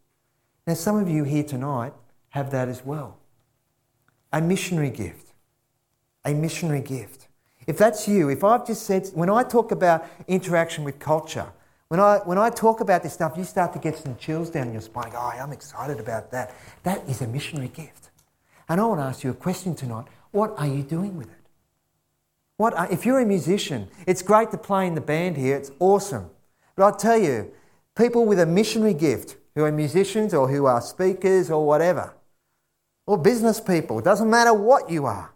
Now, 0.66 0.74
some 0.74 0.98
of 0.98 1.10
you 1.10 1.24
here 1.24 1.44
tonight 1.44 1.94
have 2.30 2.52
that 2.52 2.68
as 2.68 2.86
well 2.86 3.18
a 4.34 4.42
missionary 4.42 4.90
gift. 4.90 5.32
A 6.26 6.34
missionary 6.34 6.82
gift. 6.82 7.28
If 7.66 7.78
that's 7.78 8.08
you, 8.08 8.30
if 8.30 8.44
I've 8.44 8.68
just 8.68 8.84
said, 8.84 9.08
when 9.14 9.30
I 9.30 9.44
talk 9.44 9.72
about 9.72 10.06
interaction 10.28 10.84
with 10.84 11.00
culture, 11.00 11.48
when 11.88 12.00
I, 12.00 12.18
when 12.26 12.38
I 12.38 12.50
talk 12.50 12.82
about 12.82 13.04
this 13.04 13.14
stuff, 13.14 13.38
you 13.38 13.46
start 13.46 13.74
to 13.74 13.80
get 13.80 13.98
some 13.98 14.18
chills 14.18 14.50
down 14.50 14.74
your 14.74 14.82
spine. 14.82 15.12
Oh, 15.16 15.32
I'm 15.42 15.54
excited 15.54 16.00
about 16.00 16.32
that. 16.32 16.54
That 16.84 17.08
is 17.08 17.22
a 17.22 17.28
missionary 17.28 17.70
gift. 17.70 18.10
And 18.68 18.82
I 18.82 18.86
want 18.86 19.00
to 19.00 19.06
ask 19.06 19.24
you 19.24 19.32
a 19.32 19.34
question 19.34 19.74
tonight. 19.74 20.06
What 20.32 20.54
are 20.58 20.68
you 20.68 20.84
doing 20.84 21.16
with 21.16 21.28
it? 21.28 21.34
What 22.58 22.74
are, 22.74 22.92
if 22.92 23.06
you're 23.06 23.20
a 23.20 23.26
musician, 23.26 23.88
it's 24.06 24.22
great 24.22 24.52
to 24.52 24.58
play 24.58 24.88
in 24.88 24.96
the 24.96 25.02
band 25.02 25.38
here. 25.38 25.56
It's 25.56 25.72
awesome. 25.80 26.30
But 26.76 26.84
I'll 26.84 26.96
tell 26.96 27.18
you, 27.18 27.52
people 27.98 28.26
with 28.26 28.40
a 28.40 28.46
missionary 28.46 28.94
gift 28.94 29.38
who 29.56 29.64
are 29.64 29.72
musicians 29.72 30.34
or 30.34 30.48
who 30.48 30.66
are 30.66 30.82
speakers 30.82 31.50
or 31.50 31.66
whatever, 31.66 32.14
or 33.08 33.18
business 33.18 33.60
people, 33.60 34.00
doesn't 34.02 34.30
matter 34.30 34.54
what 34.54 34.90
you 34.90 35.06
are, 35.06 35.34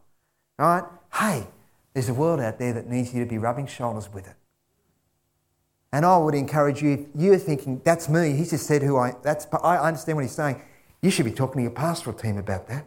right? 0.60 0.84
Hey, 1.14 1.48
there's 1.94 2.10
a 2.10 2.14
world 2.14 2.40
out 2.40 2.60
there 2.60 2.74
that 2.74 2.88
needs 2.88 3.14
you 3.14 3.24
to 3.24 3.30
be 3.30 3.38
rubbing 3.38 3.66
shoulders 3.66 4.14
with 4.14 4.28
it. 4.28 4.36
And 5.92 6.06
I 6.06 6.18
would 6.18 6.36
encourage 6.36 6.82
you, 6.82 6.92
if 6.92 7.00
you're 7.16 7.38
thinking, 7.38 7.82
that's 7.84 8.08
me, 8.08 8.34
he's 8.34 8.52
just 8.52 8.66
said 8.66 8.82
who 8.82 8.98
I, 8.98 9.14
that's, 9.24 9.48
I 9.64 9.78
understand 9.78 10.18
what 10.18 10.22
he's 10.22 10.32
saying, 10.32 10.62
you 11.02 11.10
should 11.10 11.26
be 11.26 11.32
talking 11.32 11.58
to 11.58 11.64
your 11.64 11.72
pastoral 11.72 12.16
team 12.16 12.38
about 12.38 12.68
that. 12.68 12.86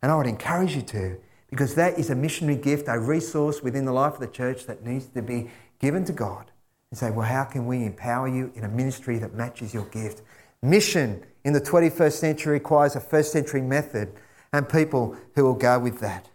And 0.00 0.10
I 0.10 0.16
would 0.16 0.26
encourage 0.26 0.74
you 0.74 0.82
to, 0.82 1.18
because 1.48 1.74
that 1.74 1.98
is 1.98 2.10
a 2.10 2.14
missionary 2.14 2.56
gift, 2.56 2.86
a 2.88 2.98
resource 2.98 3.62
within 3.62 3.84
the 3.84 3.92
life 3.92 4.14
of 4.14 4.20
the 4.20 4.26
church 4.26 4.66
that 4.66 4.84
needs 4.84 5.06
to 5.08 5.22
be 5.22 5.50
given 5.78 6.04
to 6.06 6.12
God 6.12 6.51
and 6.92 6.98
say, 6.98 7.10
well, 7.10 7.26
how 7.26 7.44
can 7.44 7.64
we 7.64 7.86
empower 7.86 8.28
you 8.28 8.52
in 8.54 8.64
a 8.64 8.68
ministry 8.68 9.16
that 9.16 9.32
matches 9.32 9.72
your 9.72 9.86
gift? 9.86 10.20
Mission 10.60 11.24
in 11.42 11.54
the 11.54 11.60
21st 11.60 12.12
century 12.12 12.52
requires 12.52 12.94
a 12.94 13.00
first 13.00 13.32
century 13.32 13.62
method 13.62 14.12
and 14.52 14.68
people 14.68 15.16
who 15.34 15.42
will 15.42 15.54
go 15.54 15.78
with 15.78 16.00
that. 16.00 16.28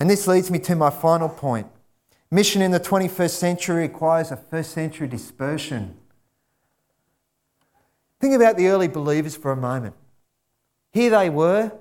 And 0.00 0.08
this 0.08 0.26
leads 0.26 0.50
me 0.50 0.58
to 0.60 0.74
my 0.74 0.88
final 0.88 1.28
point. 1.28 1.66
Mission 2.30 2.62
in 2.62 2.70
the 2.70 2.80
21st 2.80 3.28
century 3.28 3.82
requires 3.82 4.30
a 4.30 4.38
first 4.38 4.70
century 4.70 5.06
dispersion. 5.06 5.98
Think 8.18 8.34
about 8.34 8.56
the 8.56 8.68
early 8.68 8.88
believers 8.88 9.36
for 9.36 9.52
a 9.52 9.56
moment. 9.56 9.94
Here 10.94 11.10
they 11.10 11.28
were, 11.28 11.72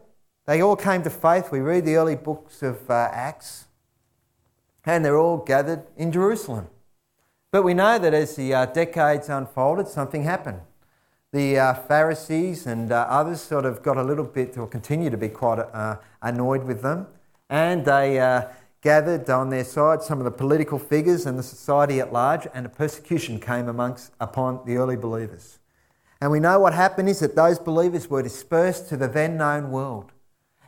they 0.45 0.61
all 0.61 0.75
came 0.75 1.03
to 1.03 1.09
faith. 1.09 1.53
We 1.53 1.59
read 1.59 1.85
the 1.85 1.95
early 1.95 2.17
books 2.17 2.61
of 2.61 2.91
uh, 2.91 3.07
Acts, 3.13 3.67
and 4.85 5.05
they're 5.05 5.17
all 5.17 5.37
gathered 5.37 5.83
in 5.95 6.11
Jerusalem. 6.11 6.67
But 7.51 7.63
we 7.63 7.73
know 7.73 7.99
that 7.99 8.13
as 8.13 8.37
the 8.37 8.53
uh, 8.53 8.65
decades 8.67 9.27
unfolded, 9.27 9.89
something 9.89 10.23
happened. 10.23 10.61
The 11.33 11.59
uh, 11.59 11.73
Pharisees 11.73 12.65
and 12.65 12.93
uh, 12.93 13.05
others 13.09 13.41
sort 13.41 13.65
of 13.65 13.83
got 13.83 13.97
a 13.97 14.03
little 14.03 14.23
bit, 14.23 14.57
or 14.57 14.67
continue 14.67 15.09
to 15.09 15.17
be 15.17 15.27
quite 15.27 15.59
uh, 15.59 15.97
annoyed 16.21 16.63
with 16.63 16.81
them, 16.81 17.07
and 17.49 17.83
they 17.83 18.19
uh, 18.19 18.43
gathered 18.81 19.29
on 19.29 19.49
their 19.49 19.65
side 19.65 20.01
some 20.01 20.19
of 20.19 20.23
the 20.23 20.31
political 20.31 20.79
figures 20.79 21.25
and 21.25 21.37
the 21.37 21.43
society 21.43 21.99
at 21.99 22.13
large, 22.13 22.47
and 22.53 22.65
a 22.65 22.69
persecution 22.69 23.37
came 23.37 23.67
amongst 23.67 24.13
upon 24.21 24.61
the 24.65 24.77
early 24.77 24.95
believers. 24.95 25.59
And 26.21 26.31
we 26.31 26.39
know 26.39 26.57
what 26.59 26.73
happened 26.73 27.09
is 27.09 27.19
that 27.19 27.35
those 27.35 27.59
believers 27.59 28.09
were 28.09 28.21
dispersed 28.21 28.87
to 28.89 28.97
the 28.97 29.07
then 29.09 29.35
known 29.35 29.71
world. 29.71 30.13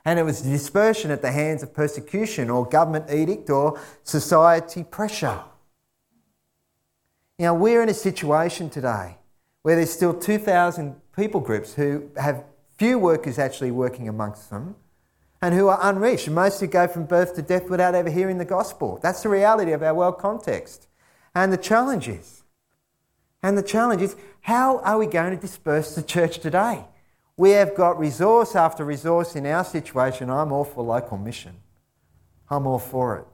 And 0.04 0.19
it 0.19 0.24
was 0.24 0.41
dispersion 0.41 1.12
at 1.12 1.22
the 1.22 1.32
hands 1.32 1.63
of 1.63 1.74
persecution 1.74 2.50
or 2.50 2.65
government 2.65 3.10
edict 3.10 3.50
or 3.50 3.80
society 4.04 4.84
pressure. 4.84 5.39
Now, 7.39 7.56
we're 7.56 7.82
in 7.82 7.89
a 7.89 7.96
situation 7.96 8.69
today 8.69 9.17
where 9.63 9.76
there's 9.76 9.91
still 9.91 10.13
2,000 10.13 10.96
people 11.15 11.41
groups 11.41 11.74
who 11.74 12.10
have 12.17 12.43
few 12.78 13.00
workers 13.00 13.39
actually 13.39 13.72
working 13.72 14.08
amongst 14.08 14.50
them 14.50 14.76
and 15.41 15.56
who 15.56 15.67
are 15.67 15.80
unreached. 15.82 16.30
Most 16.30 16.60
who 16.60 16.67
go 16.67 16.88
from 16.88 17.06
birth 17.06 17.36
to 17.36 17.41
death 17.41 17.69
without 17.69 17.96
ever 17.96 18.10
hearing 18.10 18.38
the 18.38 18.46
gospel. 18.46 19.00
That's 19.02 19.24
the 19.24 19.30
reality 19.30 19.72
of 19.72 19.82
our 19.82 19.96
world 19.96 20.19
context. 20.19 20.88
And 21.34 21.52
the 21.52 21.58
challenge 21.58 22.08
is, 22.08 22.43
and 23.41 23.58
the 23.58 23.63
challenge 23.63 24.02
is, 24.02 24.15
how 24.41 24.80
are 24.80 25.00
we 25.00 25.08
going 25.08 25.32
to 25.36 25.41
disperse 25.41 25.96
the 25.96 26.04
church 26.04 26.39
today? 26.39 26.86
We 27.36 27.52
have 27.52 27.74
got 27.74 27.98
resource 27.98 28.56
after 28.56 28.86
resource 28.86 29.36
in 29.36 29.48
our 29.48 29.65
situation. 29.65 30.30
I'm 30.30 30.52
all 30.52 30.63
for 30.63 30.84
local 30.84 31.17
mission. 31.17 31.56
I'm 32.50 32.67
all 32.67 32.80
for 32.80 33.17
it. 33.17 33.26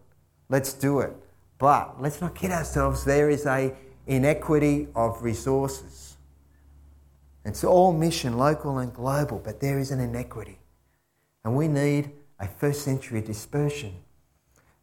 Let's 0.48 0.72
do 0.72 1.02
it. 1.02 1.14
But 1.58 2.02
let's 2.02 2.22
not 2.22 2.34
kid 2.34 2.52
ourselves. 2.52 3.04
There 3.04 3.30
is 3.30 3.46
a 3.46 3.76
inequity 4.10 4.88
of 4.96 5.22
resources. 5.24 6.18
It's 7.46 7.64
all 7.64 7.94
mission, 7.94 8.38
local 8.38 8.80
and 8.80 8.94
global, 8.94 9.40
but 9.40 9.62
there 9.62 9.80
is 9.80 9.92
an 9.92 10.00
inequity. 10.00 10.60
And 11.46 11.56
we 11.56 11.68
need 11.68 12.12
a 12.40 12.48
first 12.48 12.84
century 12.84 13.22
dispersion. 13.22 13.94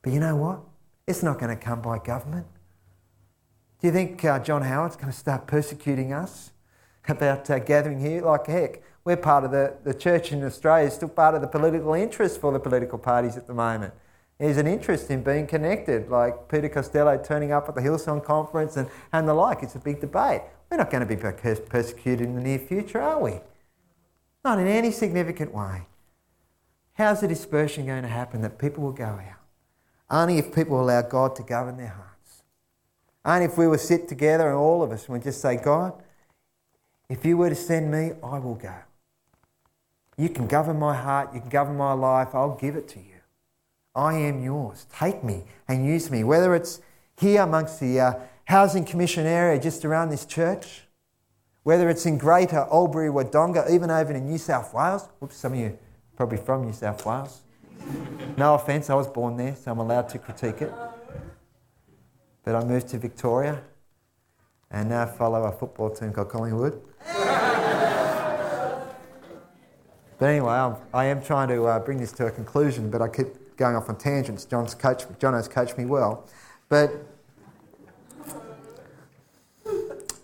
But 0.00 0.12
you 0.12 0.20
know 0.20 0.36
what? 0.36 0.60
It's 1.06 1.22
not 1.22 1.38
going 1.38 1.56
to 1.56 1.62
come 1.62 1.82
by 1.82 1.98
government. 1.98 2.46
Do 3.80 3.88
you 3.88 3.92
think 3.92 4.24
uh, 4.24 4.38
John 4.38 4.62
Howard's 4.62 4.96
going 4.96 5.12
to 5.12 5.18
start 5.18 5.46
persecuting 5.46 6.12
us 6.12 6.52
about 7.08 7.50
uh, 7.50 7.58
gathering 7.58 8.00
here? 8.00 8.22
Like, 8.22 8.46
heck, 8.46 8.82
we're 9.04 9.16
part 9.16 9.44
of 9.44 9.50
the, 9.50 9.74
the 9.84 9.94
church 9.94 10.32
in 10.32 10.42
Australia, 10.44 10.90
still 10.90 11.08
part 11.08 11.34
of 11.34 11.40
the 11.40 11.48
political 11.48 11.94
interest 11.94 12.40
for 12.40 12.52
the 12.52 12.60
political 12.60 12.98
parties 12.98 13.36
at 13.36 13.46
the 13.46 13.54
moment. 13.54 13.92
There's 14.38 14.58
an 14.58 14.66
interest 14.66 15.10
in 15.10 15.22
being 15.22 15.46
connected, 15.46 16.10
like 16.10 16.48
Peter 16.48 16.68
Costello 16.68 17.16
turning 17.22 17.52
up 17.52 17.68
at 17.68 17.74
the 17.74 17.80
Hillsong 17.80 18.22
conference 18.22 18.76
and, 18.76 18.88
and 19.12 19.26
the 19.26 19.32
like. 19.32 19.62
It's 19.62 19.74
a 19.74 19.78
big 19.78 20.00
debate. 20.00 20.42
We're 20.70 20.76
not 20.76 20.90
going 20.90 21.06
to 21.06 21.16
be 21.16 21.16
persecuted 21.16 22.26
in 22.26 22.34
the 22.34 22.42
near 22.42 22.58
future, 22.58 23.00
are 23.00 23.20
we? 23.20 23.40
Not 24.44 24.58
in 24.58 24.66
any 24.66 24.90
significant 24.90 25.54
way. 25.54 25.86
How's 26.94 27.20
the 27.20 27.28
dispersion 27.28 27.86
going 27.86 28.02
to 28.02 28.08
happen 28.08 28.42
that 28.42 28.58
people 28.58 28.84
will 28.84 28.92
go 28.92 29.04
out? 29.04 29.40
Only 30.10 30.38
if 30.38 30.54
people 30.54 30.80
allow 30.80 31.02
God 31.02 31.34
to 31.36 31.42
govern 31.42 31.78
their 31.78 31.88
hearts. 31.88 32.42
Only 33.24 33.46
if 33.46 33.58
we 33.58 33.66
will 33.66 33.78
sit 33.78 34.06
together 34.06 34.48
and 34.48 34.56
all 34.56 34.82
of 34.82 34.92
us 34.92 35.08
and 35.08 35.22
just 35.22 35.40
say, 35.40 35.56
God, 35.56 35.94
if 37.08 37.24
you 37.24 37.36
were 37.36 37.48
to 37.48 37.56
send 37.56 37.90
me, 37.90 38.12
I 38.22 38.38
will 38.38 38.54
go. 38.54 38.74
You 40.16 40.28
can 40.28 40.46
govern 40.46 40.78
my 40.78 40.94
heart, 40.94 41.34
you 41.34 41.40
can 41.40 41.50
govern 41.50 41.76
my 41.76 41.92
life, 41.92 42.34
I'll 42.34 42.56
give 42.56 42.76
it 42.76 42.88
to 42.88 42.98
you. 42.98 43.15
I 43.96 44.12
am 44.12 44.44
yours. 44.44 44.86
Take 44.92 45.24
me 45.24 45.44
and 45.66 45.86
use 45.86 46.10
me. 46.10 46.22
Whether 46.22 46.54
it's 46.54 46.82
here 47.18 47.40
amongst 47.40 47.80
the 47.80 47.98
uh, 47.98 48.14
Housing 48.44 48.84
Commission 48.84 49.24
area 49.24 49.58
just 49.58 49.86
around 49.86 50.10
this 50.10 50.26
church, 50.26 50.82
whether 51.62 51.88
it's 51.88 52.04
in 52.04 52.18
Greater 52.18 52.68
Albury 52.70 53.08
Wodonga, 53.08 53.70
even 53.70 53.90
over 53.90 54.12
in 54.12 54.26
New 54.28 54.36
South 54.36 54.74
Wales. 54.74 55.08
Whoops, 55.18 55.36
some 55.38 55.54
of 55.54 55.58
you 55.58 55.78
probably 56.14 56.36
from 56.36 56.66
New 56.66 56.74
South 56.74 57.04
Wales. 57.04 57.42
No 58.36 58.54
offence, 58.54 58.90
I 58.90 58.94
was 58.94 59.06
born 59.06 59.38
there, 59.38 59.56
so 59.56 59.70
I'm 59.72 59.78
allowed 59.78 60.10
to 60.10 60.18
critique 60.18 60.60
it. 60.60 60.70
But 62.44 62.54
I 62.54 62.62
moved 62.62 62.88
to 62.88 62.98
Victoria 62.98 63.62
and 64.70 64.90
now 64.90 65.06
follow 65.06 65.44
a 65.44 65.52
football 65.52 65.88
team 65.88 66.12
called 66.12 66.28
Collingwood. 66.28 66.82
but 70.18 70.26
anyway, 70.26 70.52
I'm, 70.52 70.76
I 70.92 71.06
am 71.06 71.22
trying 71.22 71.48
to 71.48 71.64
uh, 71.64 71.78
bring 71.78 71.96
this 71.96 72.12
to 72.12 72.26
a 72.26 72.30
conclusion, 72.30 72.90
but 72.90 73.00
I 73.00 73.08
keep 73.08 73.45
going 73.56 73.76
off 73.76 73.88
on 73.88 73.96
tangents. 73.96 74.44
John's 74.44 74.74
John 75.18 75.34
has 75.34 75.48
coached 75.48 75.78
me 75.78 75.84
well. 75.84 76.28
But 76.68 76.90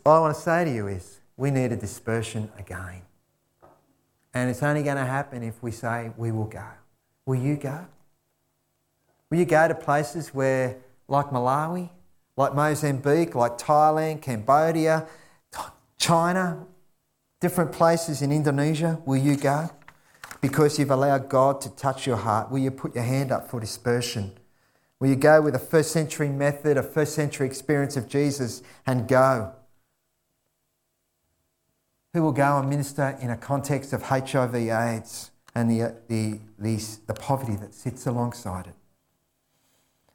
all 0.04 0.16
I 0.16 0.20
want 0.20 0.34
to 0.34 0.40
say 0.40 0.64
to 0.64 0.70
you 0.70 0.88
is 0.88 1.20
we 1.36 1.50
need 1.50 1.72
a 1.72 1.76
dispersion 1.76 2.50
again. 2.58 3.02
And 4.34 4.50
it's 4.50 4.62
only 4.62 4.82
going 4.82 4.96
to 4.96 5.04
happen 5.04 5.42
if 5.42 5.62
we 5.62 5.70
say, 5.70 6.10
we 6.16 6.32
will 6.32 6.46
go. 6.46 6.64
Will 7.26 7.36
you 7.36 7.56
go? 7.56 7.86
Will 9.30 9.38
you 9.38 9.44
go 9.44 9.68
to 9.68 9.74
places 9.74 10.34
where, 10.34 10.76
like 11.08 11.26
Malawi, 11.26 11.90
like 12.36 12.54
Mozambique, 12.54 13.34
like 13.34 13.58
Thailand, 13.58 14.22
Cambodia, 14.22 15.06
China, 15.98 16.66
different 17.40 17.72
places 17.72 18.22
in 18.22 18.32
Indonesia? 18.32 19.00
Will 19.04 19.18
you 19.18 19.36
go? 19.36 19.70
Because 20.40 20.78
you've 20.78 20.90
allowed 20.90 21.28
God 21.28 21.60
to 21.60 21.70
touch 21.70 22.06
your 22.06 22.16
heart. 22.16 22.50
Will 22.50 22.58
you 22.58 22.70
put 22.70 22.94
your 22.94 23.04
hand 23.04 23.30
up 23.30 23.50
for 23.50 23.60
dispersion? 23.60 24.32
Will 24.98 25.08
you 25.08 25.16
go 25.16 25.40
with 25.40 25.54
a 25.54 25.60
first 25.60 25.92
century 25.92 26.28
method, 26.28 26.76
a 26.76 26.82
first 26.82 27.14
century 27.14 27.46
experience 27.46 27.96
of 27.96 28.08
Jesus 28.08 28.62
and 28.86 29.06
go? 29.06 29.52
who 32.12 32.22
will 32.22 32.32
go 32.32 32.58
and 32.58 32.68
minister 32.68 33.16
in 33.20 33.30
a 33.30 33.36
context 33.36 33.92
of 33.92 34.02
HIV 34.02 34.54
AIDS 34.54 35.30
and 35.54 35.70
the, 35.70 35.94
the, 36.08 36.40
the, 36.58 36.82
the 37.06 37.14
poverty 37.14 37.56
that 37.56 37.74
sits 37.74 38.06
alongside 38.06 38.66
it. 38.66 38.74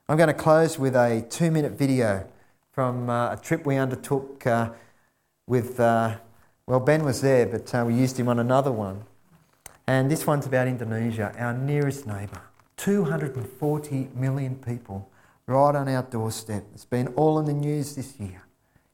I'm 0.08 0.18
going 0.18 0.28
to 0.28 0.34
close 0.34 0.78
with 0.78 0.96
a 0.96 1.26
two 1.30 1.52
minute 1.52 1.74
video 1.74 2.28
from 2.72 3.10
uh, 3.10 3.34
a 3.34 3.38
trip 3.38 3.66
we 3.66 3.78
undertook 3.78 4.46
uh, 4.46 4.70
with, 5.48 5.80
uh, 5.80 6.18
well, 6.68 6.80
Ben 6.80 7.04
was 7.04 7.22
there, 7.22 7.48
but 7.48 7.74
uh, 7.74 7.84
we 7.86 7.96
used 7.96 8.20
him 8.20 8.28
on 8.28 8.40
another 8.40 8.72
one. 8.72 9.04
And 9.88 10.12
this 10.12 10.28
one's 10.28 10.46
about 10.46 10.68
Indonesia, 10.68 11.34
our 11.38 11.54
nearest 11.54 12.06
neighbour. 12.06 12.42
240 12.78 14.10
million 14.14 14.56
people 14.56 15.10
right 15.48 15.76
on 15.76 15.88
our 15.88 16.04
doorstep. 16.04 16.66
It's 16.74 16.86
been 16.86 17.08
all 17.10 17.40
in 17.40 17.46
the 17.46 17.54
news 17.54 17.96
this 17.96 18.20
year. 18.20 18.44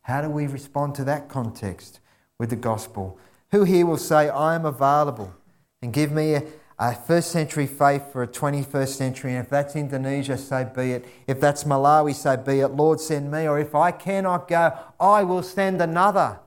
How 0.03 0.21
do 0.21 0.29
we 0.29 0.47
respond 0.47 0.95
to 0.95 1.03
that 1.06 1.29
context? 1.29 1.99
with 2.43 2.49
the 2.49 2.56
gospel. 2.58 3.17
Who 3.51 3.63
here 3.63 3.86
will 3.86 3.97
say, 3.97 4.29
I 4.29 4.56
am 4.56 4.65
available 4.65 5.34
and 5.82 5.93
give 5.93 6.12
me 6.12 6.36
a, 6.36 6.43
a 6.79 6.93
first 6.93 7.32
century 7.32 7.67
faith 7.67 8.12
for 8.12 8.23
a 8.23 8.27
21st 8.27 8.88
century? 8.89 9.32
And 9.36 9.45
if 9.45 9.49
that's 9.49 9.75
Indonesia, 9.75 10.38
so 10.38 10.65
be 10.65 10.91
it. 10.91 11.06
If 11.27 11.39
that's 11.39 11.63
Malawi, 11.63 12.13
so 12.15 12.36
be 12.36 12.60
it. 12.60 12.69
Lord, 12.69 12.99
send 12.99 13.32
me. 13.32 13.47
Or 13.47 13.60
if 13.60 13.75
I 13.75 13.91
cannot 13.91 14.47
go, 14.47 14.77
I 14.99 15.23
will 15.23 15.43
send 15.43 15.82
another. 15.82 16.39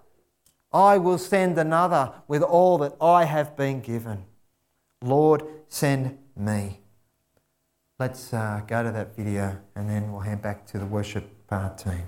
I 0.73 0.99
will 0.99 1.19
send 1.19 1.57
another 1.57 2.13
with 2.29 2.43
all 2.43 2.77
that 2.79 2.95
I 3.01 3.25
have 3.25 3.57
been 3.57 3.81
given. 3.81 4.25
Lord, 5.03 5.43
send 5.69 6.19
me. 6.37 6.81
Let's 7.99 8.33
uh, 8.33 8.63
go 8.67 8.83
to 8.83 8.91
that 8.93 9.17
video 9.17 9.59
and 9.75 9.89
then 9.89 10.13
we'll 10.13 10.21
hand 10.21 10.43
back 10.43 10.67
to 10.69 10.79
the 10.79 10.87
worship 10.87 11.25
uh, 11.51 11.71
team. 11.71 12.05